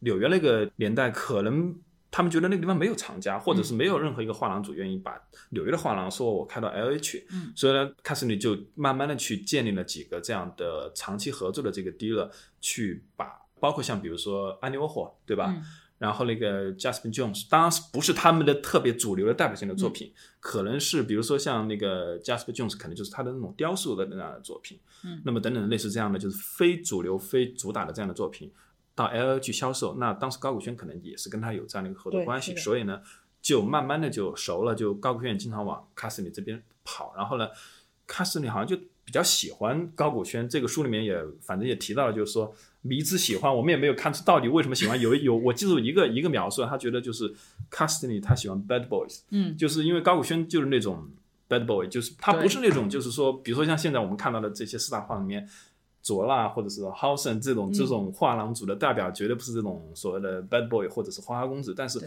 [0.00, 1.74] 纽约那个年代，可能
[2.10, 15.54] 他们觉得那个地方没有藏家，或者是没有任何一个画廊主愿意把纽约的画廊说我开到 L A 去，嗯所以呢，卡斯尼就慢慢的去建立了几个这样的长期合作的这个 dealer，去把包括像比如说安妮沃霍，对吧？
[15.56, 15.62] 嗯
[16.02, 25.20] 然后那个 Jasper Jones，当然是不是他们的特别主流的代表性的作嗯品，可能是比如说像那个 Jasper Jones，可能就是他的那种雕塑的那样的作品，嗯。
[25.24, 28.50] 那么等等类似这样的就是非主流、非主打的这样的作品，
[28.94, 33.00] 到 L 去销售，那当时高古轩可能也是跟他有这样的一个合作关系，所以呢，
[33.40, 37.48] 就慢慢的就熟了，就高古轩经常往卡斯里这边跑，然后呢，
[38.06, 47.34] 卡斯里好像就比较喜欢高古轩，这个书里面也反正也提到了，就是说迷之喜欢，我们也没有看出到底为什么喜欢，有有我记住一个一个描述，他觉得就是
[47.68, 49.56] 卡斯里他喜欢 bad boys，嗯。
[49.56, 51.08] 就是因为高古轩就是那种
[51.52, 55.48] bad boy，就是他不是那种就是说，比如说像现在我们看到的这些四大画里面。
[56.04, 62.00] 卓拉或者是 Housen 这种嗯这种画廊主的代表，绝对不是这种所谓的 bad boy 或者是花花公子，但是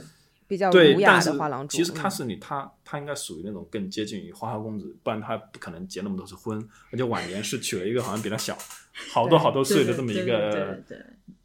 [0.49, 1.77] 比较对，儒雅的画廊主。
[1.77, 8.57] 其实嗯卡斯里他他应该属于那种更接近于花花公子，不然他不可能结那么多次婚，而且晚年是娶了一个好像比他小
[9.13, 10.77] 好多好多岁的这么一个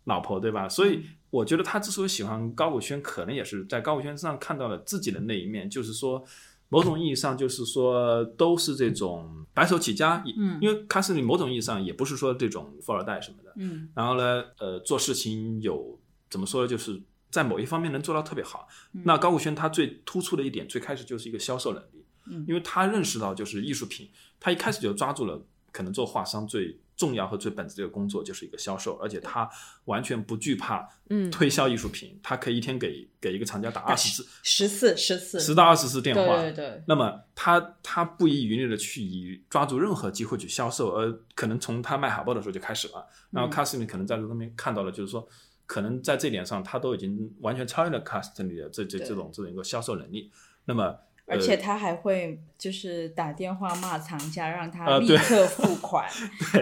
[0.02, 0.68] 老婆，对吧？
[0.68, 6.24] 所以我觉得他之所以喜欢高古轩，可能也是在高古轩身上看到了自己的那一面，就是说。
[6.70, 15.98] 某种意义上，就是说，都是这种白手起家，嗯因为卡斯里某种意义上也不是说这种富二代什么的，嗯然后呢，呃，做事情有
[16.30, 16.68] 怎么说呢？
[16.68, 16.98] 就是
[17.30, 18.66] 在某一方面能做到特别好。
[19.04, 24.08] 那高古轩他最突出的一点，最开始就是一个销售能力，嗯因为他认识到就是艺术品，
[24.38, 29.48] 他一开始就抓住了可能做画商最重要和最本质的工作就是一个销售，而且他
[29.86, 31.30] 完全不惧怕嗯。
[31.30, 36.82] 推销艺术品，他可以一天给给一个厂家打二十次、十次十次十到二十次电话，对对对。
[36.86, 43.06] 那么他他不遗余力的去以抓住任何机会去销售，而可能从他卖海报的时候就开始了。
[43.30, 43.50] 然后嗯。
[43.50, 45.26] 卡斯米可能在这上面看到了，就是说，
[45.64, 50.30] 可能在这点上他都已经完全超越了卡斯里的这这这种这种一个销售能力。
[50.66, 50.98] 那么，呃
[51.30, 56.04] 而且他还会就是打电话骂藏家，让他立刻付 款，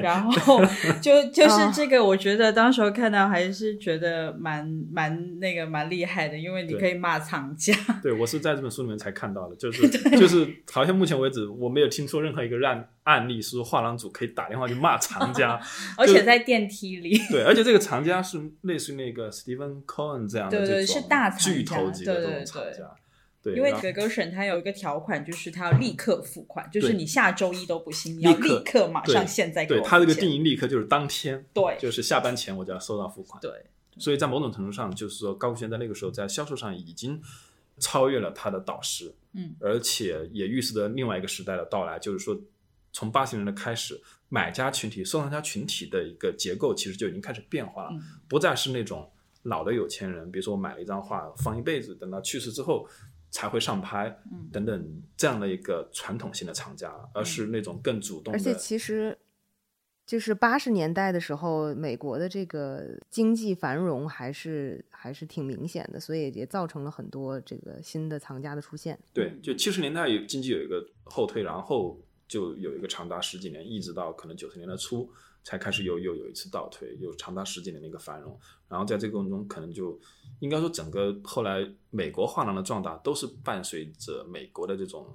[0.03, 0.61] 然后
[1.03, 15.61] 就就是这个，我觉得当时候看到还是觉得蛮蛮那个蛮厉害的，因为你可以骂藏家，对我是在这本书里面才看到的，就是 就是好像目前为止我没有听说任何一个案案例是说画廊主可以打电话去骂藏家，
[15.97, 17.19] 而且在电梯里。
[17.31, 22.95] 对，而且这个藏家是类似于那个 Stephen Cohen 这样的对对这种是大藏巨头级的这种藏家。
[23.45, 31.76] 然后格格选它有一个条款，就是它要立刻付款，就是你下周一都不行，你要立刻马上现在给我对他这个定义立刻就是当天，对。
[31.78, 33.41] 就是下班前我就要收到付款。
[33.41, 33.51] 对，
[33.97, 37.22] 所以在某种程度上，就是说高古轩在那个时候在销售上已经
[37.78, 42.39] 超越了他的导师，嗯，而且也预示着另外一个时代的到来，就是说
[42.93, 48.03] 从八十年代开始，买家群体、收藏家群体的一个结构其实就已经开始变化了，嗯。
[48.28, 49.09] 不再是那种
[49.45, 52.86] 老的有钱人，比如说我买了一张画放一辈子，等到去世之后。
[53.31, 58.39] 才会上拍，嗯等等这样的一个传统性的藏家，而是那种更主动的。
[58.39, 59.18] 而且其实
[60.07, 68.99] 就是八十年代的时候，美国的这个经济繁荣还是还是挺明显的，所以也造成了很多这个新的藏家的出现。
[69.12, 75.11] 对，就七十年代有经济有一个后退，然后就有一个长达十几年，一直到可能九十年代初
[75.45, 78.39] 才开始又又有一次倒退，有长达十几年的一个繁荣。
[78.66, 80.01] 然后在这个过程中，可能就
[80.41, 85.07] 应该说整个后来美国画廊的壮大都是伴随着美国的这种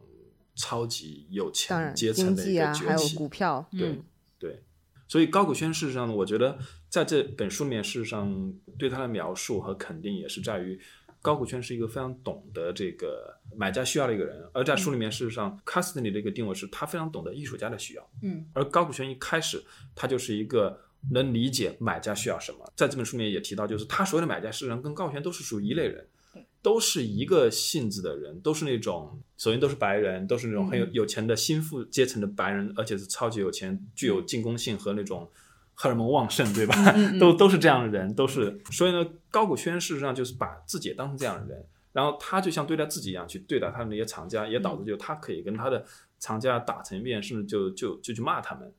[0.55, 3.15] 超级有钱然，阶层的一经济啊，还有个崛起。
[3.15, 4.03] 股票，对嗯
[4.37, 4.63] 对，
[5.07, 6.57] 所以高古轩事实上呢，我觉得
[6.89, 10.79] 在这本书里面，事实上对他的描述和肯定也是在于，
[11.21, 19.63] 高古轩是一个非常懂得这个买家需要的一个人，而在书里面，事实上，卡斯特里的一个定位是他非常懂得艺术家的需要，嗯而高古轩一开始
[19.95, 20.79] 他就是一个。
[21.11, 26.07] 能理解买家需要什么，在这本书里面也提到，就是他所有的买家事实上跟高古轩都是属于一类人，
[26.61, 35.29] 都是一个性质的人，都是那种首先都是白人，都是那种很有有钱的新富阶层的白人，而且是超级有钱，具有进攻性和那种
[35.73, 36.75] 荷尔蒙旺盛，对吧？
[37.19, 38.57] 都都是这样的人，都是。
[38.71, 45.85] 所以呢，高古轩事实上就是把自己也当成这样的人，然后他就像对待自己一样去对待他的那些藏家，也导致就他可以跟他的
[46.17, 48.73] 藏家打成一片，甚至就就就去骂他们。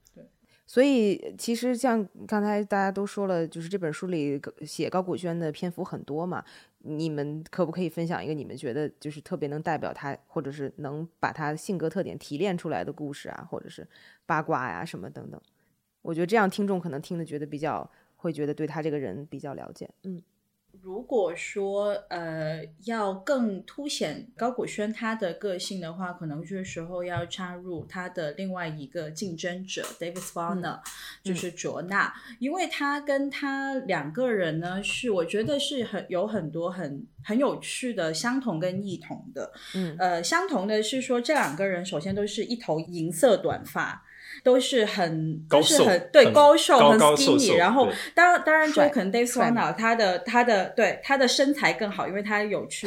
[0.67, 6.45] 所以其实像刚才大家都说了，就是这本书里写高古轩的篇幅很多嘛。
[6.87, 13.89] 你们可不可以分享一个你们觉得就是特别能代表他，或者是能把他性格特点提炼出来的故事啊，或者是
[14.27, 15.41] 八卦呀、什么等等？
[16.03, 19.89] 我觉得这样听众可能听的觉得比较会觉得对他这个人比较了解。
[20.03, 20.23] 嗯，
[20.83, 30.81] 如果说呃要更凸显高古轩他的个性的话，可能这时候要插入他的另外一个竞争者 David Swanner，、
[31.23, 39.53] 就是卓纳，因为他跟他两个人呢是我觉得是很有很多很很有趣的相同跟异同的。
[39.75, 44.05] 嗯呃，相同的是说这两个人首先都是一头银色短发。
[44.45, 52.87] 都是很高都是瘦很对很高瘦很 skinny，然后当然当然就可能 Swanner 他的他的对他的身材更好，因为他有去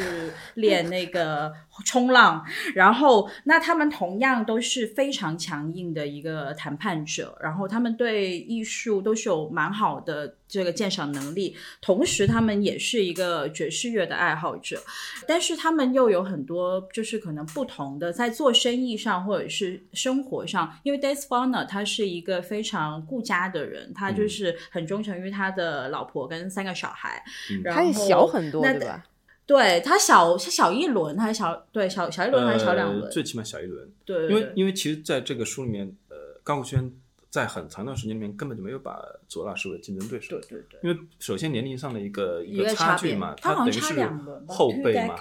[0.54, 1.52] 练那个
[1.84, 14.82] 冲浪，然后那他们同样都是非常强硬的一个谈判者，然后他们对艺术都是有蛮好的这个鉴赏能力，同时他们也是一个爵士乐的爱好者，
[15.26, 27.22] 但是他们又有很多就是可能不同的在做生意上或者是生活上，因为 Dave Swanner 他是一个非常顾家的人，他就是很忠诚于他的老婆跟三个小孩，
[27.62, 29.04] 然后他也小很多，对吧？
[29.48, 33.02] 对他小他小一轮，还是小对小小一轮还是小两轮？
[33.04, 33.90] 呃，最起码小一轮。
[34.04, 36.92] 对，因为因为其实在这个书里面，呃，高古轩
[37.30, 40.38] 在很长一段时间里面根本就没有把佐拉视为竞争对手。
[40.38, 45.18] 对对对，因为首先年龄上的一个一个差距嘛，他好等于差两轮吧后辈嘛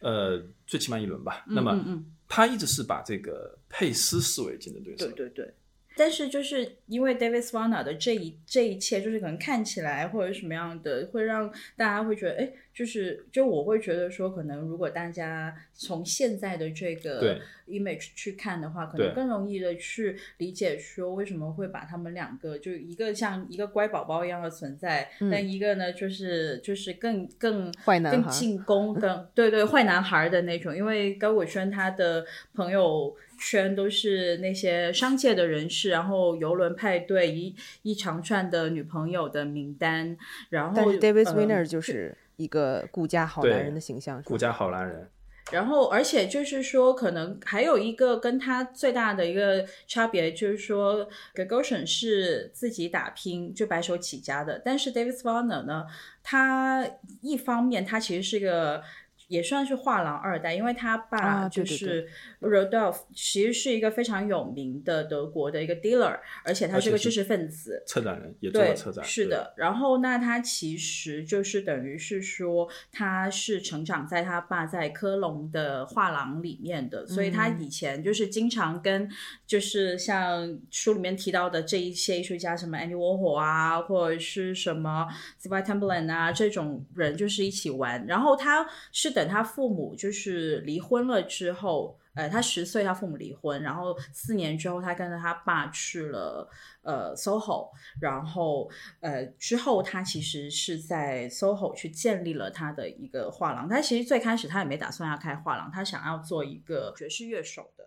[0.00, 1.44] 呃，最起码一轮吧。
[1.46, 5.06] 嗯那么他一直是把这个佩斯视为竞争对手。
[5.08, 5.54] 对对对。
[5.98, 25.30] 但是就是因为 David Swana 的这一这一切，就是可能看起来或者什么样的，会让大家会觉得，哎，就是就我会觉得说，可能如果大家从现在的这个 image 去看的话，可能更容易的去理解说为什么会把他们两个就一个像一个乖宝宝一样的存在，嗯。
[25.30, 33.16] 但一个呢就是就是更更坏男孩更进攻更 对对坏男孩的那种，因为高伟轩他的朋友。
[33.38, 40.16] 圈都是那些商界的人士，然后游轮派对一一长串的女朋友的名单，
[40.48, 45.08] 然后但是 David 呃 Swinner 就是一个顾家好男人的形象，顾家好男人，
[45.52, 55.86] 然后，而且就是说，可能还有一个跟他最大的一个差别，就是说 Gagosian 是自己打拼，就白手起家的，但是 David Swanner 呢，
[56.22, 56.86] 他
[57.20, 58.82] 一方面他其实是个。
[59.28, 62.08] 也算是画廊二代，因为他爸就是
[62.40, 67.82] Rodolph，、其实是一个非常有名的德国的一个 dealer，而且他是个知识分子。
[67.86, 69.52] 策展人也做了对策，展，对是的。
[69.56, 79.10] 然后，那他其实就是等于是说，他是成长在他爸在科隆的画廊里面的，所以他嗯以前就是经常跟
[79.46, 88.06] 就是像书里面提到的这一些艺术家，什么 Andy Warhol 啊，或者是什么 z v i Timberland 啊这种人，就是一起玩。
[88.06, 91.98] 然后他是等他父母就是离婚了之后。
[92.16, 96.48] 呃，他十岁，他父母离婚，然后四年之后，他跟着他爸去了
[96.80, 97.68] 呃 SOHO，
[98.00, 103.68] 然后呃之后他其实是在 SOHO 去建立了他的一个画廊。
[103.68, 107.86] 他其实最开始他也没打算要开画廊，他想要做一个爵士乐手的。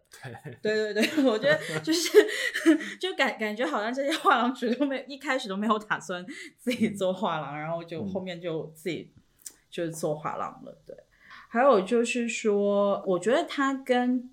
[0.62, 2.12] 对对对， 我觉得就是
[3.02, 6.24] 就感感觉好像这些画廊主都没一开始都没有打算
[6.60, 9.12] 自己做画廊，然后就后面就自己
[9.72, 10.78] 就是做画廊了。
[10.86, 10.96] 对，
[11.52, 14.30] 还有就是说，我觉得它跟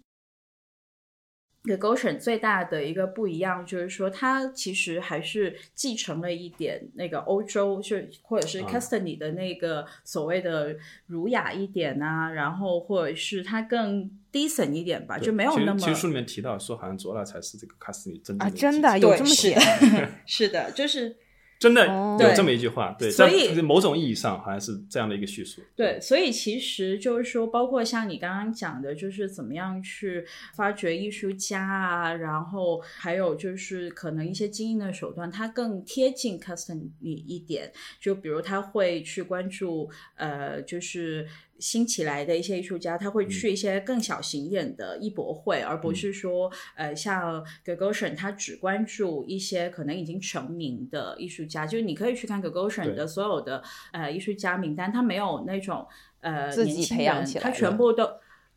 [1.62, 19.58] The Goshen 最大的一个不一样，就是说它其实还是继承了一点那个欧洲，就或者是啊 Castany 的那个所谓的儒雅一点啊，然后或者是它更 decent 一点吧，就没有那么其实书里面提到说，好像佐拉才是这个卡斯尼真正啊，的真的继承有这么是写？
[20.26, 21.16] 是的，就是
[21.58, 25.62] 真的哦有这么一句话，对，所以在某种意义上好像是这样的一个叙述。
[25.74, 37.72] 对，所以其实就是说，包括像你刚刚讲的，就是怎么样去发掘艺术家啊，然后还有就是可能一些经营的手段，它更贴近 custom 一点。
[38.00, 41.26] 就比如他会去关注呃，就是。
[41.58, 51.66] 新起来的一些艺术家，他会去一些更小型一点的艺博会，而不是说，呃，像 Gagosian，他只关注一些可能已经成名的艺术家。
[51.66, 55.86] 就是你可以去看 Gagosian 的所有的呃艺术家名单，他没有那种
[56.20, 58.04] 呃自己培养起来他全部都。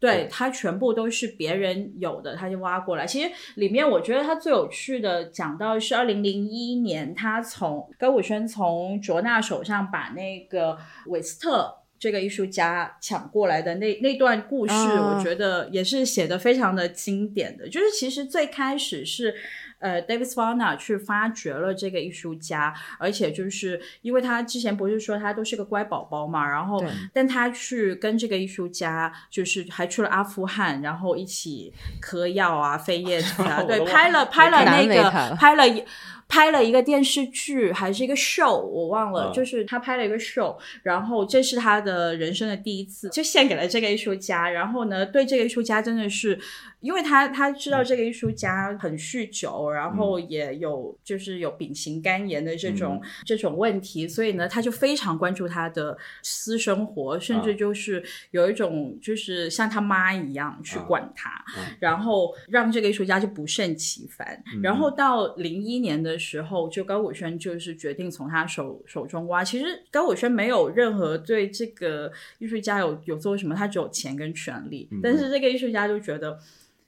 [0.01, 3.05] 对对他全部都是别人有的，他就挖过来。
[3.05, 10.77] 其实里面我觉得他最有趣的讲到是二零零一年，他从高武轩从卓纳手上把那个
[11.07, 17.67] 韦斯特这个艺术家抢过来的那那段故事，啊我觉得也是写的非常的经典的。
[17.67, 19.35] 就是其实最开始是。
[19.81, 26.83] 呃，David Swana 去发掘了这个艺术家，而且就是因为他之前不是说他都是个乖宝宝嘛，然后
[27.13, 35.81] 但他去跟这个艺术家，就是还去了阿富汗，然后一起嗑药啊、飞 叶子啊，对，拍了拍了那个拍了一
[36.29, 44.47] 拍了一个电视剧还是一个 show，我忘了，啊就是他拍了一个 show，然后这是他的人生的第一次，就献给了这个艺术家。
[44.51, 46.39] 然后呢，对这个艺术家真的是，
[46.81, 61.29] 因为他他知道这个艺术家很酗酒，然后也有就是有丙型肝炎的这种、这种问题，所以呢，他就非常关注他的私生活，甚至啊就是有一种就是像他妈一样去啊管他。
[61.57, 64.43] 嗯然后让这个艺术家就不胜其烦。
[64.61, 69.43] 然后到零一年的时候，就高伟轩就是决定从他手手中挖。
[69.43, 74.89] 其实高伟轩没有任何对这个艺术家有有做什么，他只有钱跟权利。
[75.01, 76.39] 但是这个艺术家就觉得。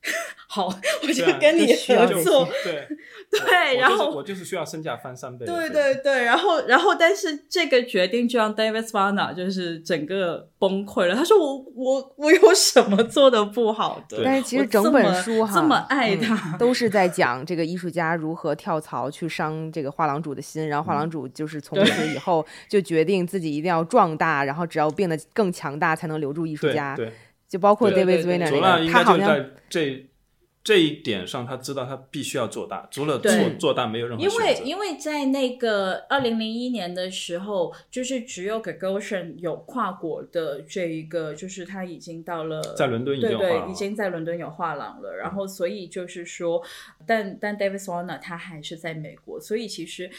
[0.48, 2.88] 好，我就跟你合作，对
[3.32, 5.46] 对然后就是我就是需要身价翻三倍。
[5.46, 11.16] 对对对，然后然后，但是这个决定就让 David Swana 就是整个崩溃了。
[11.16, 14.22] 他说我我我有什么做的不好的？
[14.26, 26.96] 但是其实整本书哈，这么爱嗯他，都是在讲这个艺术家如何跳槽去伤这个画廊主的心，然后画廊主就是从此以后就决定自己一定要壮大，然后只要变得更强大才能留住艺术对家。
[26.98, 27.14] 对，
[27.52, 30.08] 就包括对 David 对对 Zwirner 佐拉那他好像该就在这
[30.64, 34.64] 这一点上，他知道他必须要做大，除了做做大没有任何因为选择。
[34.64, 45.14] 因为在那个二零零一年的时候，就是只有 Gagosian 有跨国的这一个，就是他已经到了在伦敦已经对对，已经在伦敦有画廊了。
[45.16, 46.64] 然后所以就是说，
[47.06, 50.10] 但但 David Swanner 他还是在美国，所以其实。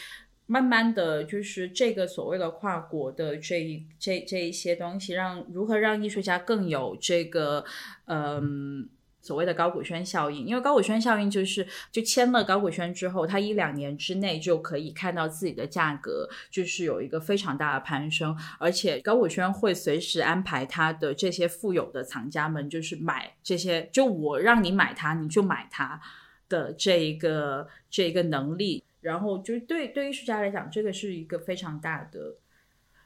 [0.45, 7.65] 慢慢的就是这个所谓的跨国的这一这这一些东西，让如何让艺术家更有这个
[8.05, 8.89] 嗯。
[9.25, 26.01] 所谓的高古轩效应，因为高古轩效应就是就签了高古轩之后，他一两年之内就可以看到自己的价格就是有一个非常大的攀升，而且高古轩会随时安排他的这些富有的藏家们，就是买这些，就我让你买它，你就买它
[26.49, 32.37] 的这一个这一个能力，然后就对对艺术家来讲，这个是一个非常大的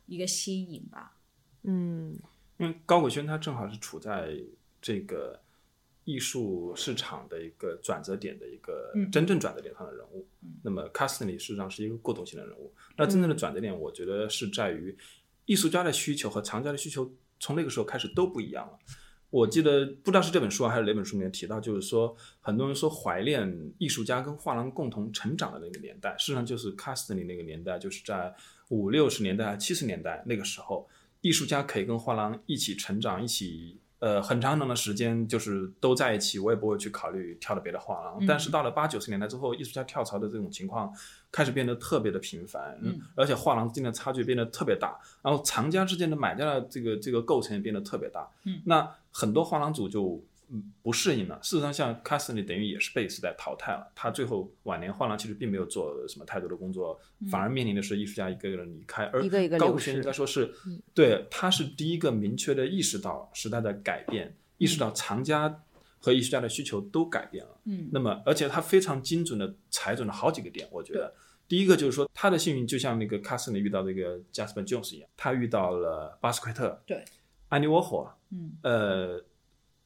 [0.05, 1.17] 一个吸引吧。
[1.63, 2.17] 嗯
[2.57, 4.33] 因为高伟轩他正好是处在
[4.81, 5.39] 这个
[6.05, 10.25] 艺术市场的一个转折点的一个嗯真正转折点上的人物。
[10.63, 12.73] 那么 c a s t l y 事实上是一个过渡性的人物。
[12.95, 14.97] 那真正的转折点，我觉得是在于
[15.45, 18.79] 艺术家的需求和藏家的需求从那个时候开始都不一样了。
[19.29, 28.33] 我记得不知道是这本书啊还是哪本书里面提到，就是说很多人说怀念艺术家跟画廊共同成长的那个年代，事实上就是 c a s t l y 那个年代，就是在
[28.69, 30.87] 五六十年代、七十年代那个时候，
[31.21, 38.17] 艺术家可以跟画廊一起成长，一起呃很长很长的时间就是都在一起，我也不会去考虑跳到别的画廊。
[38.21, 40.93] 嗯但是到了八九十年代之后，艺术家跳槽的这种情况
[41.31, 50.23] 开始变得特别的频繁，嗯，而且画廊之间的差距变得特别大，然后藏家之间的买家的这个这个构成也变得特别大，嗯，那很多画廊主就。
[50.49, 51.37] 嗯，不适应了。
[51.43, 53.85] 事实上，像 t l y 等于也是被时代淘汰了。
[53.93, 56.97] 他最后晚年画廊其实并没有做什么太多的工作，
[57.29, 59.03] 反而面临的是艺术家一个个的离开。
[59.07, 59.21] 而
[59.59, 60.49] 高古轩应该说是，
[60.93, 65.63] 对，他是第一个明确的意识到时代的改变，意识到藏家
[65.99, 67.51] 和艺术家的需求都改变了。
[67.65, 71.13] 嗯那么，而且他非常精准的踩准了好几个点，我觉得。
[71.49, 77.03] 第一个就是说，他的幸运就像那个 t l y 遇到那个 Jasper Jones 一样，他遇到了巴斯奎特，对，
[77.49, 79.23] 安妮沃霍，嗯呃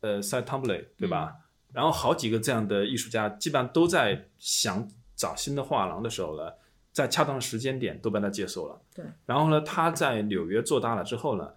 [0.02, 1.36] 呃塞 t u m b l e 对吧？
[1.74, 6.52] 然后好几个这样的艺术家，基本上都在想找新的画廊的时候呢，
[6.92, 8.82] 在恰当的时间点都被他接受了。
[8.94, 11.50] 对，然后呢，他在纽约做大了之后呢，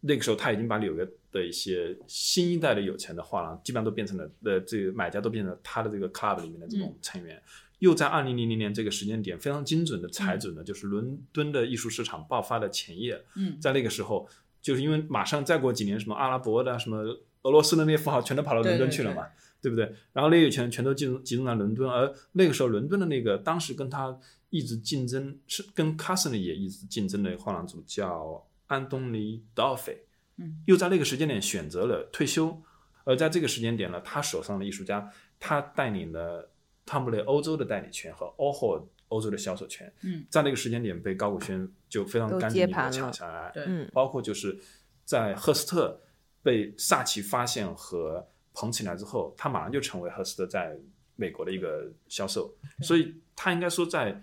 [0.00, 7.42] 那个时候他已经把纽约的一些新一代的有钱的画廊，基本上都变成了呃，这个买家都变成了他的这个 club 里面的这种成员。
[7.80, 13.20] 又在二零零零年这个时间点，非常精准的踩准了，就是伦敦的艺术市场爆发的前夜。
[13.36, 14.28] 嗯在那个时候，
[14.62, 16.98] 就是因为马上再过几年，什么阿拉伯的、什么
[17.42, 19.26] 俄罗斯的那些富豪全都跑到伦敦去了嘛，
[19.62, 19.84] 对不对？
[20.12, 24.18] 然后那些钱全都集中集中在伦敦，而那个时候伦敦的那个当时跟他
[24.50, 30.04] 一直竞争，是跟 c a s s n 也一直竞争的画廊主叫安东尼·道菲，
[30.36, 32.60] 嗯，又在那个时间点选择了退休，
[33.04, 36.50] 而在这个时间点呢，他手上的艺术家，他带领了
[36.84, 43.64] 汤姆雷欧洲的代理权和 OHO 欧洲的销售权，嗯，在那个时间点被高古轩就非常干净地接盘了抢下来，对。
[43.66, 43.88] 嗯。
[43.92, 44.58] 包括就是
[45.04, 46.00] 在赫斯特
[46.42, 50.76] 被萨奇发现和捧起来之后，他马上就成为赫斯特在
[51.16, 54.22] 美国的一个销售，所以他应该说在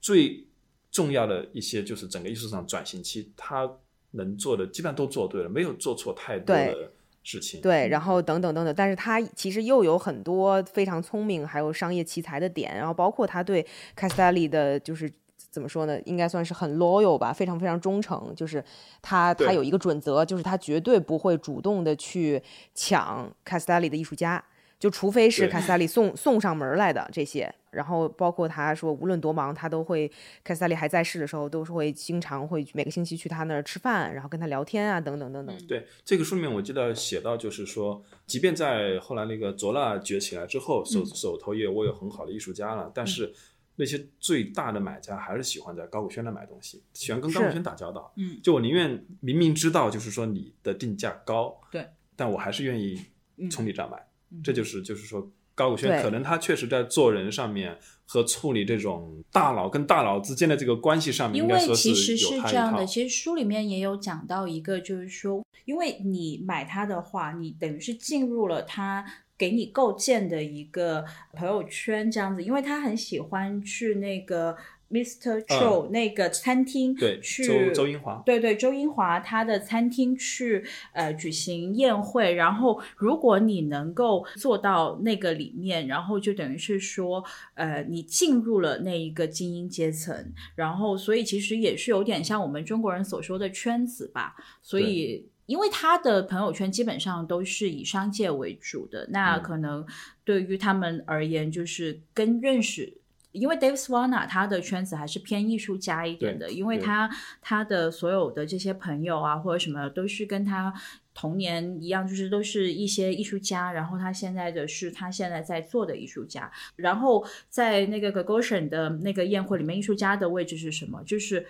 [0.00, 0.46] 最
[0.90, 3.70] 重要的一些就是整个艺术市场转型期，他
[4.10, 6.91] 能做的基本上都做对了，没有做错太多的
[7.22, 7.60] 事情。
[7.60, 13.66] 对，然后等等等等，但是他其实又有很多非常聪明，还有商业奇才的点，然后包括他对
[13.96, 15.10] Castelli 的，就是
[15.50, 18.34] 怎么说呢，应该算是很 loyal 吧，非常非常忠诚。
[18.34, 18.64] 就是
[19.00, 22.42] 他他有一个准则，就是他绝对不会主动的去
[22.74, 24.42] 抢 Castelli 的艺术家，
[24.82, 27.54] 就除非是对 Castelli 送送上门来的这些。
[27.70, 30.10] 然后包括他说，无论多忙，他都会
[30.44, 35.56] Castelli 还在世的时候，都是会经常会每个星期去他那儿吃饭，然后跟他聊天啊，等等等等。
[35.68, 43.32] 对这个书里面，我记得写到，就是说，即便在后来那个卓拉崛起来之后，手手头也握有很好的艺术家了，但是
[43.76, 48.12] 那些最大的买家还是喜欢在高古轩那买东西，喜欢跟高古轩打交道。
[48.16, 53.00] 嗯，就我宁愿明明知道，就是说你的定价高，对，但我还是愿意
[53.48, 53.96] 从你这儿买。
[53.96, 54.08] 嗯
[54.42, 55.30] 这就是就是说。
[55.54, 69.04] 高古轩可能他确实在做人上面和处理这种大佬跟大佬之间的这个关系上面，因为应该说其实是这样的，其实书里面也有讲到一个，就是说，因为你买它的话，你等于是进入了他
[69.36, 71.04] 给你构建的一个
[71.34, 74.56] 朋友圈这样子，因为他很喜欢去那个
[74.92, 75.40] Mr.
[75.46, 80.62] Cho、那个餐厅嗯对去周周英华对对，周英华他的餐厅去
[80.92, 87.24] 呃举行宴会，然后如果你能够做到那个里面，然后就等于是说，
[87.54, 95.28] 呃，你进入了那一个精英阶层，然后所以其实也是有点像我们中国人所说的圈子吧，所以。
[95.46, 99.84] 因为他的朋友圈基本上都是以商界为主的，那可能
[100.24, 102.96] 对于他们而言，就是跟认识。
[103.32, 107.10] 因为 Dave Swana 他的圈子还是偏艺术家一点的，因为他
[107.40, 110.72] 他的所有的这些朋友啊或者什么都是跟他
[111.12, 121.02] 童年一样，就是都是一些艺术家，然后他现在的是他现在在做的艺术家，然后在那个 Gagosian 的那个宴会里面，艺术家的位置是什么？
[121.04, 121.46] 就是。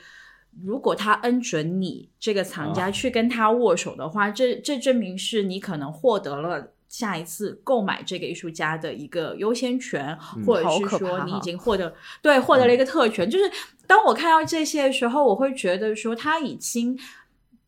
[0.62, 10.14] 如果他恩准你这个藏家啊去跟他握手的话，这这证明是你可能获得了下一次购买这个艺术家的一个优先权，
[10.46, 13.28] 或者是说你已经获得对获得了一个特权。
[13.28, 13.50] 就是
[13.86, 16.98] 当我看到这些的时候，我会觉得说他已经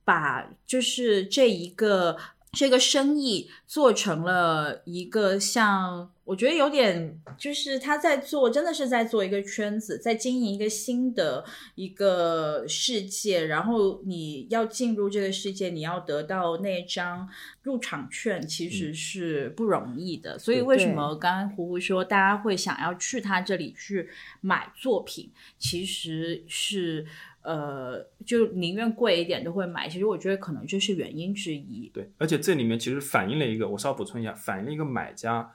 [0.05, 2.19] 把就是这一个
[2.55, 11.45] 这个生意做成了一个像，我觉得有点就是他在做，真的是在做一个圈子，在经营一个新的
[11.75, 13.47] 一个世界。
[13.47, 17.29] 然后你要进入这个世界，你要得到那张
[17.63, 20.39] 入场券，其实是不容易的。
[20.39, 24.09] 所以为什么刚刚胡胡说大家会想要去他这里去
[24.41, 27.05] 买作品，其实是。
[27.45, 29.87] 呃，就宁愿贵一点都会买。
[29.87, 31.91] 其实我觉得可能这是原因之一。
[31.93, 35.53] 对，而且这里面其实反映了一个，我稍微补充一下，反映了一个买家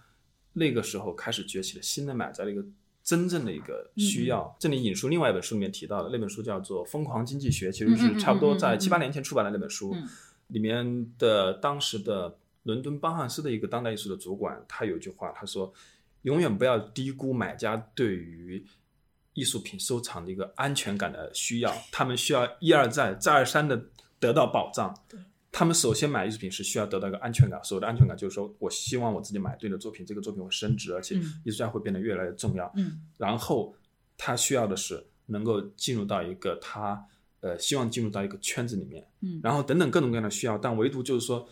[0.54, 2.64] 那个时候开始崛起的新的买家的一个
[3.04, 4.56] 真正的一个需要。
[4.60, 10.08] 这里引述另外一本书里面提到的，那本书叫做《疯狂经济学》，其实是差不多在七八年前出版的那本书，嗯
[10.50, 15.74] 里面的当时的伦敦邦汉斯的一个当代艺术的主管，他有一句话，他说
[16.22, 18.64] ：“永远不要低估买家对于。”
[19.34, 23.82] 艺术品收藏的一个安全感的需要，他们需要一而再、再而三的
[24.20, 24.94] 得到保障。
[25.52, 31.42] 他们首先买艺术品是需要得到一个安全感，所谓的安全感就是说我希望我自己买对的作品，这个作品会升值，而且嗯。
[31.44, 32.72] 艺术家会变得越来越重要。
[32.76, 33.02] 嗯。
[33.18, 33.76] 然后
[34.16, 37.04] 他需要的是能够进入到一个他
[37.40, 39.40] 呃希望进入到一个圈子里面，嗯。
[39.44, 41.48] 然后等等各种各样的需要，但唯独就是说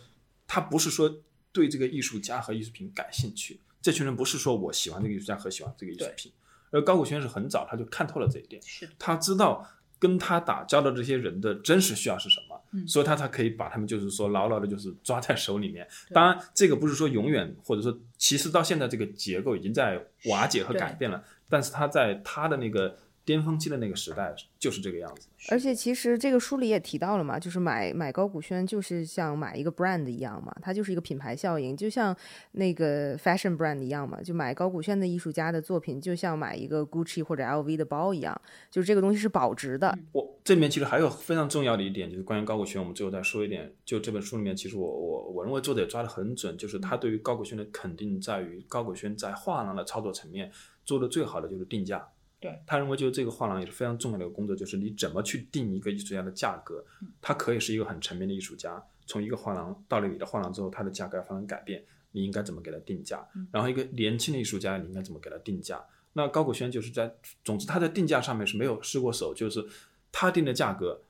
[0.46, 6.14] 他不是说对这个艺术家和艺术品感兴趣，这群人不是说我喜欢这个艺术家和喜欢这个艺术对。
[6.16, 6.32] 品，
[6.70, 9.66] 而高古轩是很早他就看透了这一点，是他知道
[9.98, 15.86] 跟他打交道这些人的真实需要是什么，嗯所以他才可以把他们就是说牢牢的就是抓在手里面。
[16.12, 22.96] 当然，这个不是说永远，或者说其实到现在这个结构已经在瓦解和改变了，但是他在他的那个
[23.28, 25.28] 巅峰期的那个时代就是这个样子。
[25.50, 32.16] 而且其实这个书里也提到了嘛，就是买买高古轩就是像买一个 brand 一样嘛，它就是一个品牌效应，就像
[32.52, 39.96] 那个 fashion brand 一样嘛，就买高古轩的艺术家的作品，就像买一个 Gucci 或者 LV 的包一样，就是这个东西是保值的。
[40.12, 43.70] 我这里面其实还有非常重要的一点，就是关于高古轩，我们最后再说一点。
[43.84, 50.50] 就这本书里面，其实我我我认为作者也抓得很准，就是他对于高古轩的肯定在于高古轩在画廊的操作层面
[50.84, 52.08] 做的最好的就是定价。
[52.40, 56.84] 对，他认为就是这个画廊也是非常重要的一个工作，就是你怎么去定一个艺术家的价格。
[57.20, 63.26] 他可以是一个很成名的艺术家，从一个画廊到了你的画廊之后，他的价格要发生改变，你应该怎么给他定价？
[63.50, 65.84] 然后一个年轻的艺术家，你应该怎么给他定价？
[66.12, 67.12] 那高古轩就是在，
[67.44, 69.64] 总之他在定价上面是没有失过手，就是
[70.10, 71.02] 他定的价格，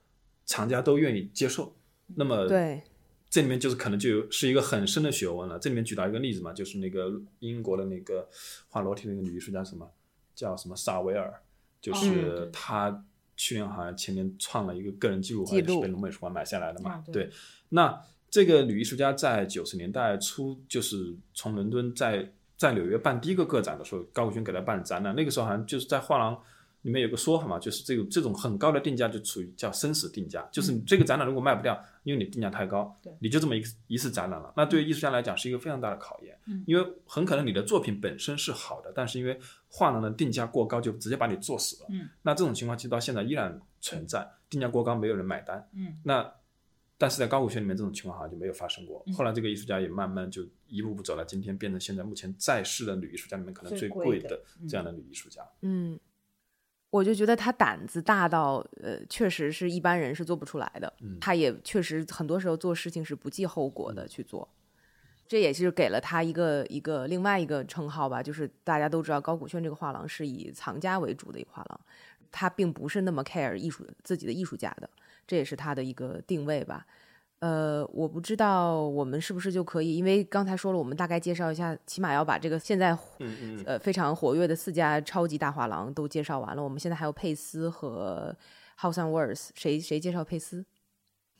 [0.45, 1.75] 厂家都愿意接受。
[2.15, 2.81] 那么对，
[3.29, 5.59] 这里面就是可能就有是一个很深的学问了。
[5.59, 8.27] 这里面举到一个例子嘛，就是那个英国的那个
[8.67, 9.89] 画裸体的那个女艺术家，什么
[10.39, 11.33] 叫什么萨维尔，
[11.81, 13.03] 就是他
[13.35, 16.91] 去年好像前年创了一个个人记录，好像是被龙美术馆买下来的嘛。
[16.91, 17.31] 啊对对，
[17.67, 26.41] 那这个女艺术家在九十年代初，就是从伦敦在在纽约办第一个个展的时候，高古轩给她办展览，那个时候好像就是在画廊。
[26.83, 41.87] 里面有个说法嘛，就是这种这种很高的定价就处于叫生死定价，就是你这个展览如果卖不掉，因为你定价太高，你就这么一一次展览了，那对于艺术家来讲是一个非常大的考验，嗯因为很可能你的作品本身是好的，但是因为画廊的定价过高，就直接把你做死了。
[41.89, 45.69] 嗯，那这种情况其实到现在依然存在，定价过高没有人买单。
[45.73, 46.33] 嗯，那
[46.97, 49.01] 但是在高古轩里面这种情况好像就没有发生过。
[49.07, 55.41] 嗯后来这个艺术家也慢慢就一步步走到今天，变成现在目前在世的女艺术家里面可能最最贵的这样的女艺术家。
[55.61, 55.97] 嗯，
[56.91, 60.91] 我就觉得他胆子大到，呃，确实是一般人是做不出来的。
[61.01, 64.47] 嗯他也确实很多时候做事情是不计后果的去做，
[65.27, 71.79] 这也是给了他一个一个另外一个称号吧，就是大家都知道高古轩这个画廊是以藏家为主的一个画廊，
[72.31, 74.89] 他并不是那么 care 艺术自己的艺术家的，
[75.27, 76.87] 这也是他的一个定位吧。
[77.39, 86.61] 呃，我不知道我们是不是就可以，因为刚才说了，我们大概介绍一下，起码要把这个现在嗯嗯呃非常活跃的四家超级大画廊都介绍完了。
[86.61, 88.35] 我们现在还有佩斯和
[88.79, 90.65] House and Words，谁谁介绍佩斯？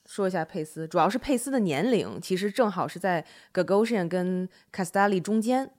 [0.05, 5.69] 说一下佩斯，主要是佩斯的年龄其实正好是在 Gagosian 跟 Castelli 中间。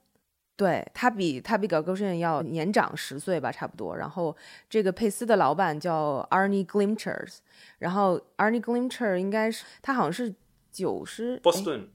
[0.61, 3.97] 对他比他比 Gagosian 要年长十岁吧，差不多。
[3.97, 4.37] 然后
[4.69, 7.37] 这个佩斯的老板叫 Arnie Glimchers，
[7.79, 10.31] 然后 Arnie Glimcher 应该是他好像是
[10.71, 11.89] 九十波士顿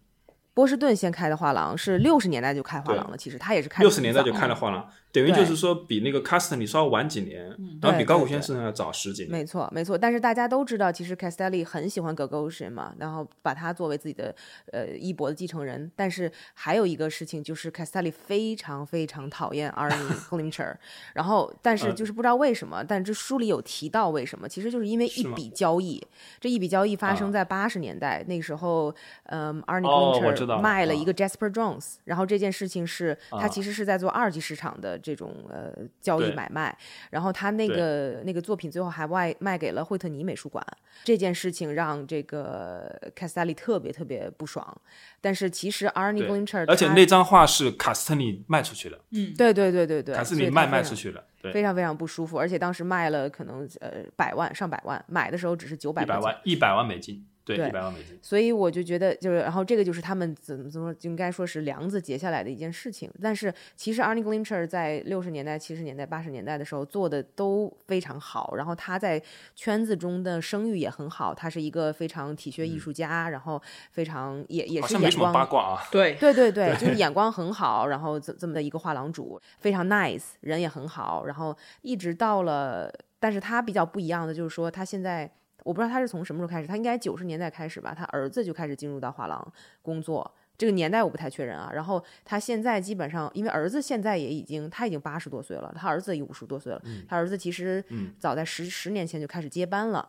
[0.53, 7.49] 波士顿先开的画廊是六十年代就开画廊了，其实他也是开六十年代就开开了画廊，等于就是说比那个 Castelli 稍微晚几年，
[7.81, 9.33] 然后比高古轩身上要早十几年。
[9.33, 9.97] 没错，没错。
[9.97, 14.35] 但是大家都知道，其实 Castelli 很喜欢 Gagosian 嘛，然后把他作为自己的
[14.73, 15.91] 呃衣钵的继承人。
[15.97, 20.75] 但是还有一个事情就是 Castelli 非常非常讨厌 Arnie Glimcher，
[21.15, 26.07] 然后但是嗯就是不知道为什么，但这书里有提到为什么，其实就是因为一笔交易，
[26.39, 28.95] 这一笔交易发生啊在八十年代，那时候，
[29.25, 36.77] 嗯，Arnie 哦我知 Glimcher 道了卖了啊一个 Jasper Jones，然后这件事情是他啊其实是在做二级市场的这种呃交易买卖，
[37.11, 40.67] 然后他那个那个作品最后还外卖给了惠特尼美术馆，
[41.05, 44.67] 这件事情让这个卡斯塔利特别特别不爽。
[45.21, 46.27] 但是其实 Arnie 对。
[46.27, 48.99] Glincher，而且那张画是卡斯特尼卖出去的，
[49.39, 58.19] 对对对对对，卡斯特尼卖卖出去了，对，非常非常不舒服，而且当时卖了可能呃百万上百万，买的时候只是九百一百万一百万美金，对，一百万美金。
[58.21, 63.09] 所以我就觉得，就是，然后这个就是他们怎么怎么，就应该说是梁子结下来的一件事情。
[63.23, 69.23] 但是其实 Arnie Glimcher 在六十年代、七十年代、八十年代的时候做的都非常好，然后他在
[69.55, 85.31] 圈子中的声誉也很好，他是一个非常体恤艺术家，然后非常也也好像没什么是眼光八卦啊，对对对对， 就是眼光很好，然后这这么的一个画廊主，非常 nice，人也很好，然后一直到了，但是他比较不一样的就是说，他现在
[85.67, 89.53] 我不知道他是从什么时候开始，他应该九十年代开始吧，他儿子就开始进入到画廊
[89.83, 90.33] 工作。
[90.57, 97.85] 这个年代我不太确认啊，然后他现在基本上，因为儿子现在也已经他已经八十多岁了，他儿子也五十多岁了，他儿子其实
[98.17, 100.09] 早在十十年前就开始接班了，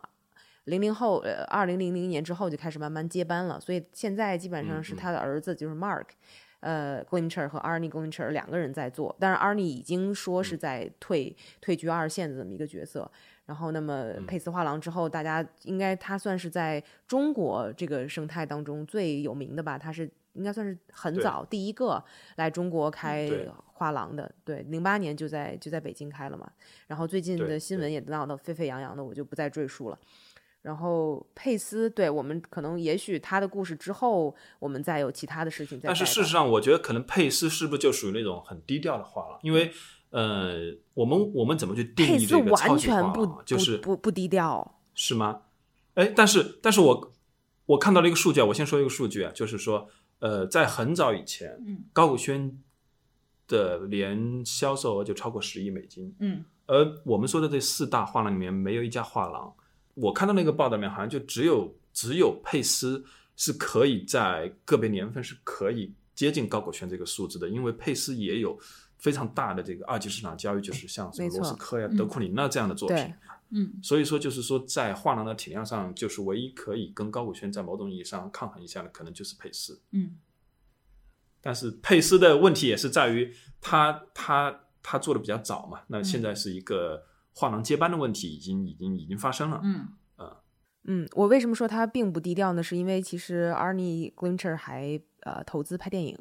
[0.66, 6.05] 零零后，呃，二零零零年之后就开始慢慢接班了，所以现在基本上是他的儿子，就是 Mark，、
[6.60, 13.12] 呃，Glimcher 和 Arnie Glimcher 两个人在做，但是 Arnie 已经说是在退、退居二线的这么一个角色。
[13.48, 19.78] 然后，那么佩斯画廊之后，大家应该他算是在中国这个生态当中最有名的吧？
[19.78, 22.04] 他是应该算是很早第一个
[22.36, 26.52] 来中国开对画廊的，对，零八年就在就在北京开了嘛。
[26.88, 29.98] 然后最近的新闻也闹得沸沸扬扬的，我就不再赘述了。
[30.64, 35.88] 然后佩斯，对我们可能也许他的故事之后，我们再有其他的事情再。
[35.88, 39.39] 但是事实上，我觉得可能佩斯是不是就属于那种很低调的画廊？
[39.41, 39.72] 因为
[40.10, 43.43] 呃，我们我们怎么去定义这个超完级画廊？
[43.45, 45.41] 就是不不不低调，是吗？
[45.95, 47.14] 哎，但是但是我
[47.66, 49.89] 我看到了一个数据啊，我先说一个数据啊，就是说，
[50.20, 52.58] 呃，在很早以前，嗯高古轩
[53.47, 59.53] 的年销售额就超过十亿美金，嗯而我们说的这四大画廊里面，没有一家画廊，
[59.93, 63.03] 我看到那个报道里面好像就只有只有佩斯
[63.36, 68.58] 是可以在个别年份是可以接近高古轩这个数字的，因为佩斯也有
[68.98, 73.14] 非常大的这个二级市场交易，就是像什么罗斯科呀、嗯德库里纳这样的作品。
[73.50, 79.82] 嗯所以说，就是说，在画廊的体量上，就是唯一可以跟高古轩在某种意义上抗衡一下的，可能就是佩斯。
[79.91, 80.18] 嗯
[81.39, 89.62] 但是佩斯的问题也是在于他他他做的比较早嘛，那现在是一个画廊接班的问题，已经已经已经发生了。
[89.64, 89.88] 嗯
[90.89, 92.64] 嗯，我为什么说他并不低调呢？
[92.64, 96.18] 是因为其实 Arnie Glimcher 还呃投资拍电影，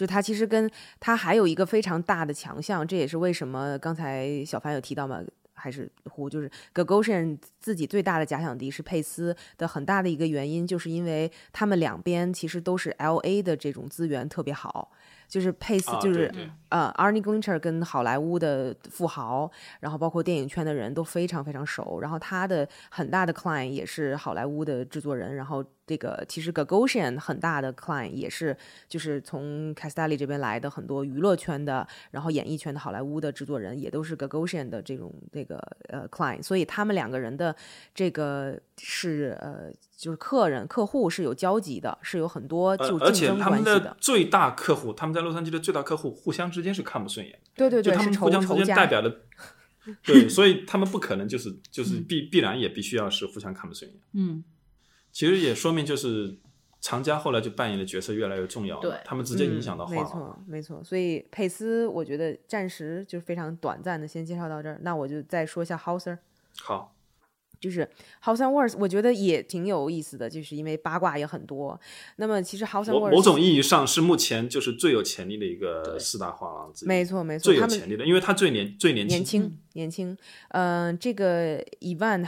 [0.00, 5.20] 就他其实跟他还有一个非常大的强项，这也是为什么刚才小凡有提到嘛，
[5.52, 14.90] 还是胡就是 Gagosian 自己最大的假想敌是佩斯的很大的一个原因，就是因为他们两边其实都是 L A 的这种资源特别好。
[15.28, 16.28] 就是佩斯，啊就是、
[16.70, 19.48] 呃，Arnie Glinter 跟好莱坞的富豪，
[19.78, 22.00] 然后包括电影圈的人都非常非常熟。
[22.00, 25.36] 然后他的很大的 client 也是好莱坞的制作人。
[25.36, 28.56] 然后这个其实 Gagosian 很大的 client 也是
[28.88, 35.56] 就是从 Castelli 这边来的很多娱乐圈的，然后演艺圈的好莱坞的制作人也都是 Gagosian 的这种这个
[35.88, 36.44] 呃 client。
[36.44, 37.56] 所以他们两个人的
[37.92, 49.22] 这个是呃就是客人客户是有交集的，是有很多呃就而且他竞争关系们的最大客户，他们在洛杉矶的最大客户，互相之间是看不顺眼，对对对，就他们互相之间代表的，
[50.04, 54.00] 对，所以 他们不可能就是就是嗯必必然也必须要是互相看不顺眼。
[54.12, 54.44] 嗯
[55.12, 56.36] 其实也说明就是
[56.80, 60.04] 藏家后来就扮演的角色越来越重要了，对他们直接影响到画嗯、没。
[60.04, 60.84] 错，没错。
[60.84, 64.78] 所以佩斯，我觉得暂时就非常短暂的先介绍到这儿。
[64.82, 66.18] 那我就再说一下 Hauser，
[66.60, 66.94] 好，
[67.60, 67.88] 就是
[68.24, 71.78] Hauser Wars，我觉得也挺有意思的，就是因为八卦也很多。
[72.16, 82.26] 那么其实 House and Wars 某种意义上是目前就是最有潜力的一个四大画廊之一，没错没错，最有潜力的，因为他最年最年轻年轻，年轻，嗯、这个 Evan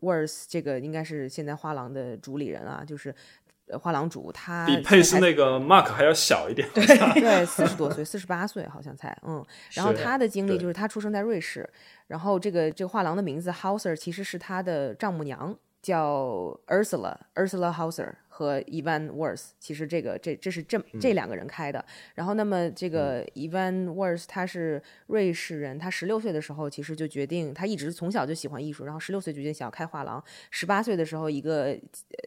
[0.00, 3.41] Wars 这个应该是现在画廊的主理人啊，就是呃
[3.80, 6.68] 画廊主，他比佩斯那个 Mark 还要小一点。
[6.74, 6.84] 对，
[7.20, 9.44] 对，四十多岁，四十八岁好像才，嗯。
[9.72, 11.68] 然后他的经历就是他出生在瑞士，
[12.06, 21.84] 然后这个这个画廊的名字 Hauser 其实是他的丈母娘叫 Ursula Ursula Hauser 和 Ivan Worth，其实这个这这是这这两个人开的。
[22.14, 30.24] 然后，那么这个 Ivan Worth 他是瑞士人，他十六岁的时候其实就决定，他一直从小就喜欢艺术，然后十六岁决定想要开画廊。
[30.50, 31.78] 十八岁的时候，一个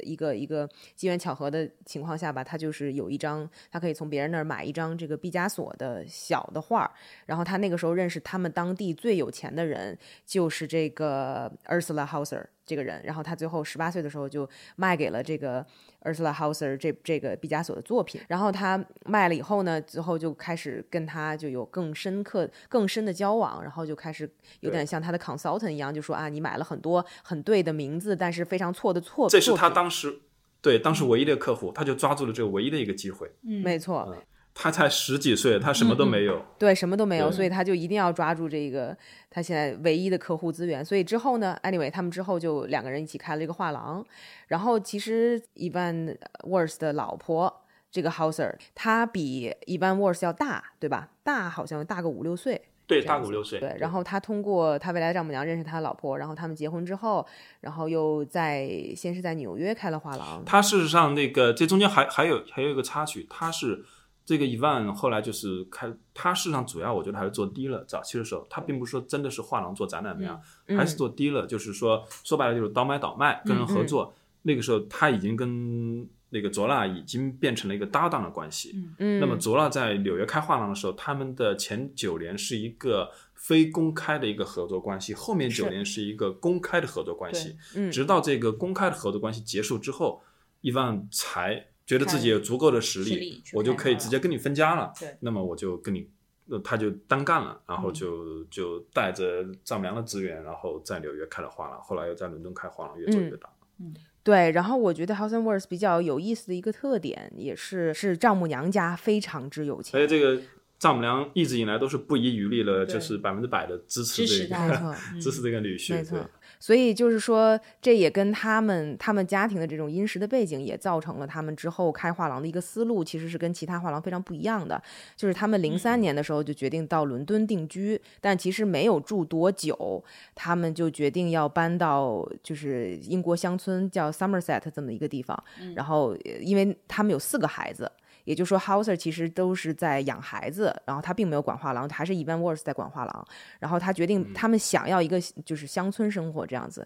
[0.03, 6.89] 一个一个机缘巧合的情况下吧，他就是有一张，他可以从别人那儿买一张这个毕加索的小的画，
[7.25, 12.45] 然后他那个时候认识他们当地最有钱的人，就是这个 Ursula Hauser。
[12.65, 15.65] 这个人，然后他最后十八岁的时候就卖给了这个
[16.01, 24.29] Ursula Hauser 这这个毕加索的作品，然后他卖了以后呢，之后就开始跟他就有更深刻、更深的交往，然后就开始
[24.61, 30.21] 有点像他的 consultant 一样，就说啊，你买了很多很对的名字，但是非常错的错，这是他当时
[30.61, 34.17] 对当时唯一的客户，他就抓住了这个唯一的一个机会，嗯，没错。
[34.57, 38.97] 他才十几岁，他什么都没有，对，什么都没有，所以他就一定要抓住这个
[39.29, 40.83] 他现在唯一的客户资源。
[40.83, 44.03] 所以之后呢，anyway，他们之后就两个人一起开了一个画廊。
[44.47, 51.09] 然后其实 Ivan Wors 的老婆这个 Houser，她比 Ivan Wors 要大，对吧？
[51.21, 53.59] 大好像大个五六岁，对，大五六岁。
[53.59, 57.27] 对，然后他通过他未来丈母娘认识他老婆，然后他们结婚之后，
[57.59, 60.45] 然后又在先是在纽约开了画廊。
[60.45, 63.83] 他事实上那个这中间还还有还有一个插曲，他是。
[64.25, 67.85] 这个 Evan 后来就是开，他事实上主要我觉得还是做低了。
[67.85, 70.41] 早期的时候，他并不是说真的是画廊做展览那样，
[70.75, 74.11] 还是做低了，就是说说白了就是倒买倒卖，跟人合作。
[74.41, 78.75] 那个时候他已经跟那个卓拉已经变成了一个搭档的关系。
[78.97, 87.55] 嗯，那么卓拉在纽约开画廊的时候，他们的前九年是一个非公开的一个合作关系，后面九年是一个公开的合作关系。
[87.75, 90.23] 嗯，直到这个公开的合作关系结束之后
[90.63, 91.67] ，Evan 才。
[91.85, 94.91] 觉得自己有足够的实力，我就可以直接跟你分家了。
[94.99, 96.09] 对，那么我就跟你，
[96.45, 103.49] 那他就单干了，然后就就带着丈母娘的资源，然后在纽约开了画廊，后来又在伦敦开画廊，越做越大。
[103.79, 104.51] 嗯，对。
[104.51, 109.91] 然后我觉得 h o u s e n Words 比较有意思的一个特点，也是是丈母娘家非常之有钱。
[109.91, 110.41] 所以这个
[110.79, 115.93] 丈母娘一直以来都是不遗余力的，就是百分之百的支持这个， 支持这个女婿。
[115.93, 116.17] 没错。
[116.65, 124.81] 所以就是说，这也跟他们他们家庭的这种殷实的背景，也造成了他们之后开画廊的一个思路，其实是跟其他画廊非常不一样的。
[125.15, 130.03] 就是他们零三年的时候就决定到伦敦定居，但其实没有住多久，
[130.33, 135.37] 他们就决定要搬到就是英国乡村叫 Somerset 这么一个地方。
[135.75, 137.91] 然后，因为他们有四个孩子。
[138.25, 143.27] 也就是说，Hauser 其实都是在养孩子，然后他并没有管画廊，还是 Evan Wors 在管画廊。
[143.59, 146.85] 然后他决定，他们想要一个就是乡村生活这样子，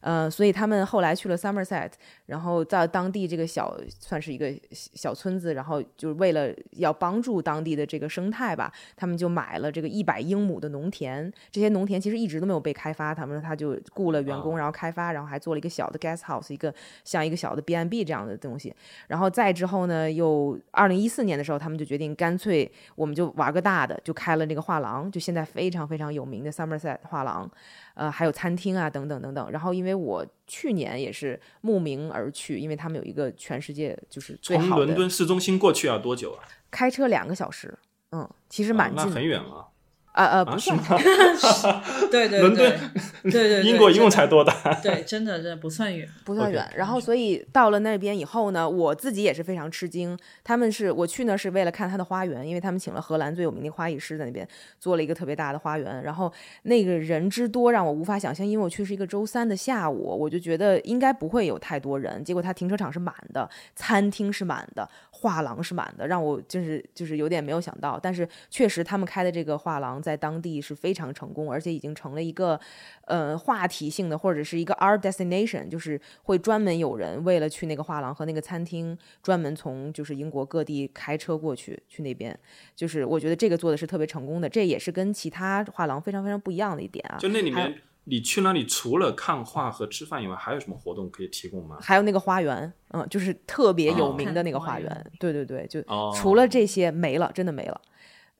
[0.00, 1.92] 呃，所以他们后来去了 Somerset，
[2.26, 11.32] 然后在当地这个小算是一个小村子，然后就是为了要帮助当地的这个生态吧，他们就买了这个一百英亩的农田。
[11.50, 16.74] 这些农田其实一直都没有被开发，他们他就雇了员工，然后开发，然后还做了一个小的 guest house，一个
[17.04, 18.74] 像一个小的 B and B 这样的东西。
[19.06, 27.48] 然后再之后呢，又二零一四年的时候，他们就决定干脆我们就玩个大的，就开了那个画廊，就现在非常非常有名的 Somerset 画廊，
[27.92, 29.50] 呃，还有餐厅啊等等等等。
[29.50, 34.70] 然后因为我去年也是慕名而去，因为他们有一个全世界就是最好的。
[34.70, 36.48] 从伦敦市中心过去要多久啊？
[36.70, 37.78] 开车两个小时，
[38.12, 39.68] 嗯，其实蛮近，那很远了。
[40.12, 40.82] 呃呃，不是吗？
[42.10, 42.80] 对对伦敦，
[43.22, 44.52] 对对，英国一共才多大？
[44.82, 46.68] 对，真的真的不算远，不算远。
[46.74, 50.18] 然后，所以到了那边以后呢，我自己也是非常吃惊。
[50.42, 54.46] 他们是我去呢是为了看他的花园，因为他们请了荷兰最有名的花艺师在那边
[54.80, 56.02] 做了一个特别大的花园。
[56.02, 56.32] 然后
[56.62, 62.22] 那个人之多让我无法想象，因为我去是一个周三的下午，我就觉得应该不会有太多人。
[62.24, 64.88] 结果他停车场是满的，餐厅是满的，
[65.20, 68.00] 画廊是满的，让我就是就是有点没有想到。
[68.02, 72.58] 但是确实，他们开的这个画廊在当地是非常成功，而且已经成了一个，
[73.06, 82.36] 呃，话题性的或者是一个 art destination，就是会专门有人为了去那个画廊和那个餐厅，专门从就是英国各地开车过去去那边。
[82.74, 87.18] 就是我觉得这个做的是特别成功的，这也是跟其他画廊非常非常不一样的一点啊。
[87.18, 87.74] 就那里面，
[88.04, 91.78] 你去那里除了看画和吃饭以外，还有什么活动可以提供吗？
[91.80, 95.12] 还有那个花园，嗯，就是特别有名的那个花园。
[95.18, 95.82] 对对对，就
[96.14, 97.80] 除了这些没了，真的没了。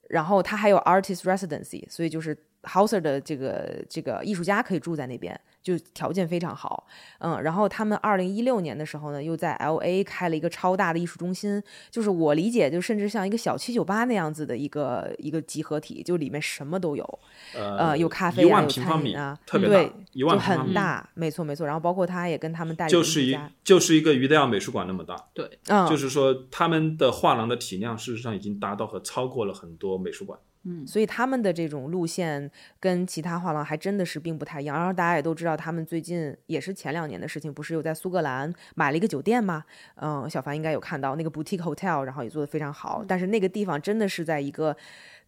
[0.08, 5.38] 然后它还有 artist residency，所以就是 Hauser 的这个这个艺术家可以住在那边。
[5.62, 6.86] 就条件非常好，
[7.18, 17.18] 嗯，然后他们二零一六年的时候呢，又在 L A 开了一个超大的艺术中心，就是我理解，就甚至像一个小七九八那样子的一个一个集合体，就里面什么都有，
[17.54, 21.66] 呃，有咖啡啊，有餐饮啊，特别对，就很大，没错没错。
[21.66, 30.38] 然后包括他也跟他们代理就是一就是一个余德耀美术馆那么大，对，嗯，就是说他们的画廊的体量事实上已经达到和超过了很多美术馆。
[30.64, 34.76] 嗯，所以他们的这种路线跟其他画廊还真的是并不太一样。
[34.76, 39.64] 然后大家也都知道，他们最近也是前两年的事情，不是有在苏格兰买了一个酒店吗？
[39.94, 43.02] 嗯，小凡应该有看到那个 boutique hotel，然后也做得非常好。
[43.08, 44.76] 但是那个地方真的是在一个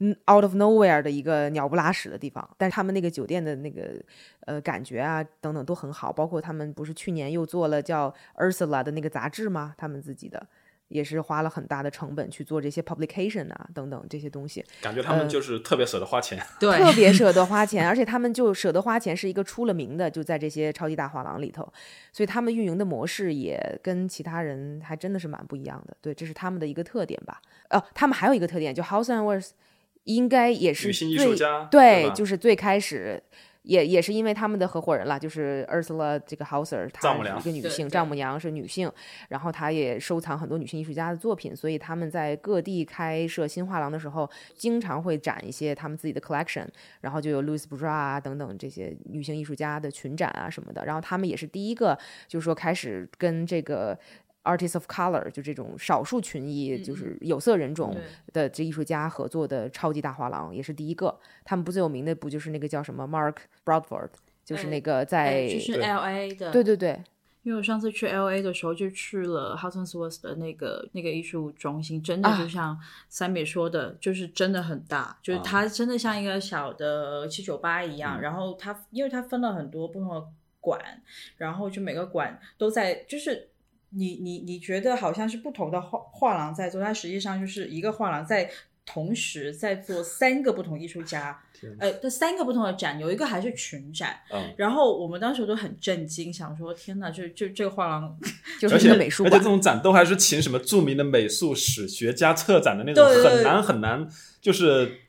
[0.00, 4.02] 嗯 out of nowhere 的一个鸟不拉屎的地方，但是他们那个酒店的那个
[4.40, 6.12] 呃感觉啊等等都很好。
[6.12, 9.74] 包括他们不是去年又做了叫 Ursula 的那个杂志吗？
[9.78, 10.46] 他们自己的。
[10.92, 21.62] 也是花了很大的成本去做这些 publication 啊等等这些东西，感觉他们就是特别舍得花钱， 对，特别舍得花 钱，而且他们就舍得花钱是一个出了名的，就在这些超级大画廊里头，
[22.12, 25.96] 所以他们运营的模式也跟其他人还真的是蛮不一样的。
[26.00, 27.40] 对，这是他们的一个特点吧。
[27.70, 29.50] 哦，他们还有一个特点，就 House and Words
[30.04, 31.36] 应该也是最
[31.70, 33.22] 对，就是最开始。
[33.62, 38.90] 也也是因为他们的合伙人了，就是 Ursula 这个 Hauser，她是一个女性，丈母娘是女性，
[39.28, 46.66] 然后她也收藏很多女性艺术家的作品，所以他们在各地开设新画廊的时候，经常会展一些他们自己的 collection，
[47.00, 53.98] 然后就有 Louis Bourgeois 啊等等这些女性艺术家的群展啊什么的，然后他们也是第一个，就是说开始跟这个。
[54.44, 57.96] Artists of color 就这种少数群裔，就是有色人种
[58.32, 61.16] 的这艺术家合作的超级大画廊，也是第一个。
[61.44, 64.10] 他们不最有名的不就是那个叫什么 Mark Bradford，
[64.44, 66.50] 就是那个在就是 L A 的。
[66.50, 67.00] 对对对，
[67.44, 72.76] 因为我上次去 L A 的时候就去了 Hudson Swords 的那个那个艺术中心，真的就像
[73.08, 78.20] 三美说的，就是真的很大，就是它真的像一个小的七九八一样。
[78.20, 80.26] 然后它因为它分了很多不同的
[80.58, 80.80] 馆，
[81.36, 83.50] 然后就每个馆都在就是。
[83.94, 88.50] 你你你觉得好像是不同的画画廊在做，但实际上就是一个画廊在
[88.84, 91.40] 同时在做三个不同艺术家，
[91.78, 94.18] 呃，这三个不同的展，有一个还是群展。
[94.30, 98.18] 嗯，然后我们当时都很震惊，想说天哪，就就这个画廊
[98.60, 104.08] 就是一个美术馆，而且这种展都还是请什么著名的美术史学家策展的那种，很难很难，
[104.40, 105.00] 就是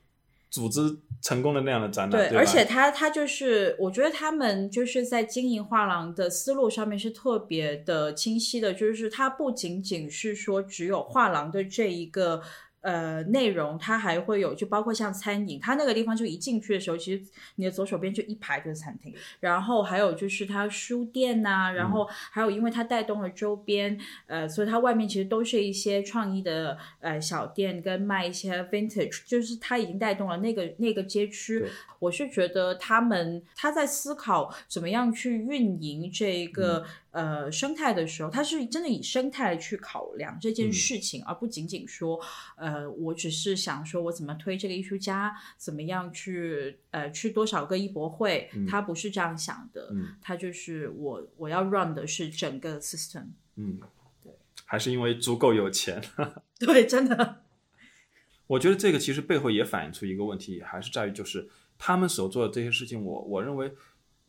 [0.50, 1.00] 组织。
[1.24, 12.42] 成功的那样的展览，对，而且他他就是，我觉得他们就是在经营画廊的思路上面是特别的清晰的，就是他不仅仅是说只有画廊的这一个。
[12.84, 17.24] 呃，内容它还会有，就包括像餐饮，它那个地方就一进去的时候，其实
[17.56, 31.66] 你的左手边就一排就是餐厅，然后还有就是它书店呐，然后还有因为它带动了周边，呃，所以它外面其实都是一些创意的呃小店跟卖一些 vintage，就是它已经带动了那个那个街区。
[32.00, 36.86] 我是觉得他们他在思考怎么样去运营这个。
[37.14, 42.20] 呃，生态的时候，它是真的以生态去考量这件事情，而不仅仅说，
[42.58, 49.94] 呃，我只是想说我怎么推这个艺术家，怎么样去，呃，去多少个艺博会，他不是这样想的，
[50.24, 53.26] 他就是我我要 run 的是整个 system。
[53.58, 53.80] 嗯，
[54.24, 54.34] 对，
[54.66, 56.02] 还是因为足够有钱。
[56.58, 57.44] 对，真的。
[58.48, 61.48] 我觉得这个其实背后也反映出一个问题，还是在于就是
[61.78, 63.72] 他们所做的这些事情，我我认为。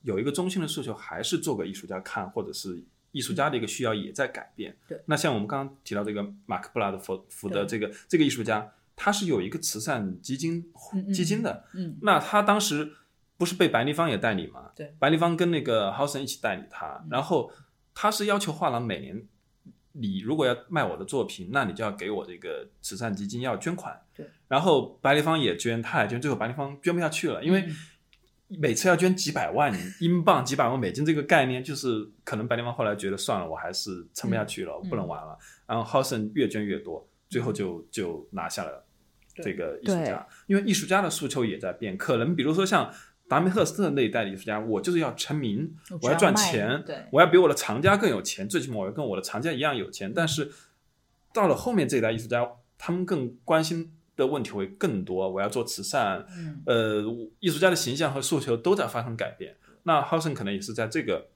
[0.04, 4.76] 有一个中心的诉求，还是做给艺术家看，或者是艺术家的一个需要也在改变。
[4.86, 10.70] 对，那像我们刚刚提到这个马克布拉德福福的这个这个艺术家，他是有一个慈善基金
[11.12, 11.64] 基金的。
[11.74, 12.92] 嗯，那他当时
[13.38, 14.70] 不是被白立方也代理吗？
[14.76, 17.50] 对，白立方跟那个 h o u s e n 一起代理他，然后
[17.94, 19.26] 他是要求画廊每年，
[19.92, 23.98] 你如果要卖我的作品，那你就要给我这个慈善基金要捐款。
[24.14, 27.66] 对，然后白立方也捐，他也捐，最后白立方捐不下去了，因为。
[28.58, 35.38] 每次要捐几百万英镑、几百万美金，这个概念就是可能白立方后来觉得算了，我还是撑不下去了，我不能玩了。
[35.66, 38.84] 然后 h o s e n 越捐越多，最后就就拿下了
[39.36, 40.26] 这个艺术家。
[40.46, 42.92] 因为艺术家的诉求也在变，可能比如说像
[43.28, 50.12] 达米赫斯特那一代的艺术家，我就是要成名，我要赚钱，我要比我的藏家更有钱，最起码我要跟我的藏家一样有钱。
[50.14, 50.50] 但是
[51.32, 52.48] 到了后面这一代艺术家，
[52.78, 53.92] 他们更关心。
[54.16, 55.28] 的问题会更多。
[55.28, 56.24] 我要做慈善，
[56.66, 57.02] 呃，
[57.40, 59.56] 艺术家的形象和诉求都在发生改变。
[59.84, 61.28] 那 h o s e n 可能也是在这个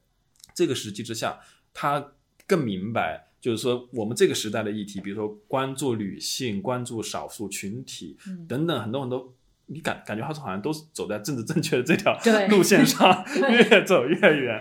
[0.54, 1.38] 这个时机之下，
[1.74, 2.12] 他
[2.46, 8.16] 更明白，就是说我们这个时代的议题，比如说关注女性、关注少数群体
[8.48, 9.34] 等等，很多很多，
[9.66, 12.18] 你感感觉他是好像都是走在政治正确的这条
[12.48, 13.22] 路线上，
[13.52, 14.58] 越走越远，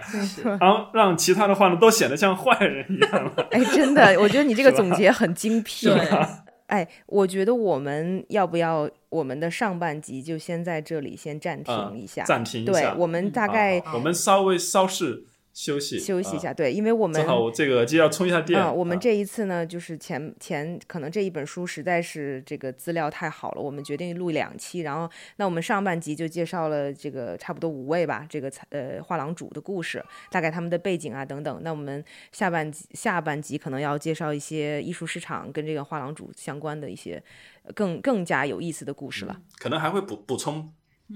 [0.60, 3.48] 然后让其他的话呢都显得像坏人一样了。
[3.52, 5.88] 哎，真的，我觉得你这个总结很精辟。
[6.68, 12.24] 哎，我觉得我们要不要我们的上半集就先在这里先暂停一下？
[12.24, 12.72] 暂停一下。
[12.72, 15.26] 对，我们大概我们稍微稍事
[15.58, 16.52] 休息休息一下。
[16.52, 18.62] 啊对，因为我们正好我这个就要充一下电。
[18.62, 24.82] 啊，我们啊这一次呢，就是前前可能这一本书实在是这个资料太好了，我们决定录两期。
[24.82, 31.60] 然后，那我们上半集就介绍了这个差不多五位吧，这个才呃画廊主的故事，大概他们的背景啊等等。
[31.64, 37.22] 那我们下半集下半集可能要介绍一些艺术市场跟这个画廊主相关的一些
[37.64, 39.42] 呃更更加有意思的故事了。
[39.58, 40.72] 可能还会补补充，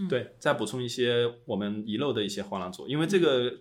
[0.09, 3.51] 对，再补充一些我们遗漏的一些画廊组，因为这个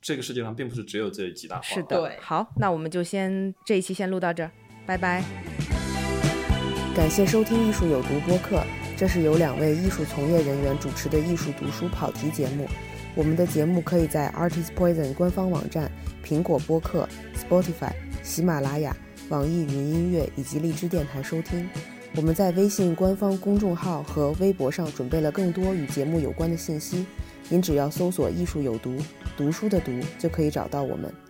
[0.00, 1.74] 这个世界上并不是只有这几大画廊。
[1.74, 4.50] 是的对，好，那我们就先这一期先录到这儿，
[4.86, 5.24] 拜拜。
[6.94, 8.62] 感谢收听《艺术有毒》播客，
[8.96, 12.68] 这是由两位艺术从业人员主持的艺术读书跑题节目。
[13.16, 15.90] 我们的节目可以在 Artist Poison 官方网站、
[16.24, 17.92] 苹果播客、Spotify、
[18.22, 18.96] 喜马拉雅、
[19.28, 21.68] 网易云音乐以及荔枝电台收听。
[22.16, 27.06] 我们在微信官方公众号和微博上准备了更多与节目有关的信息，
[27.48, 28.96] 您只要搜索“艺术有毒”，
[29.38, 31.29] 读书的读就可以找到我们。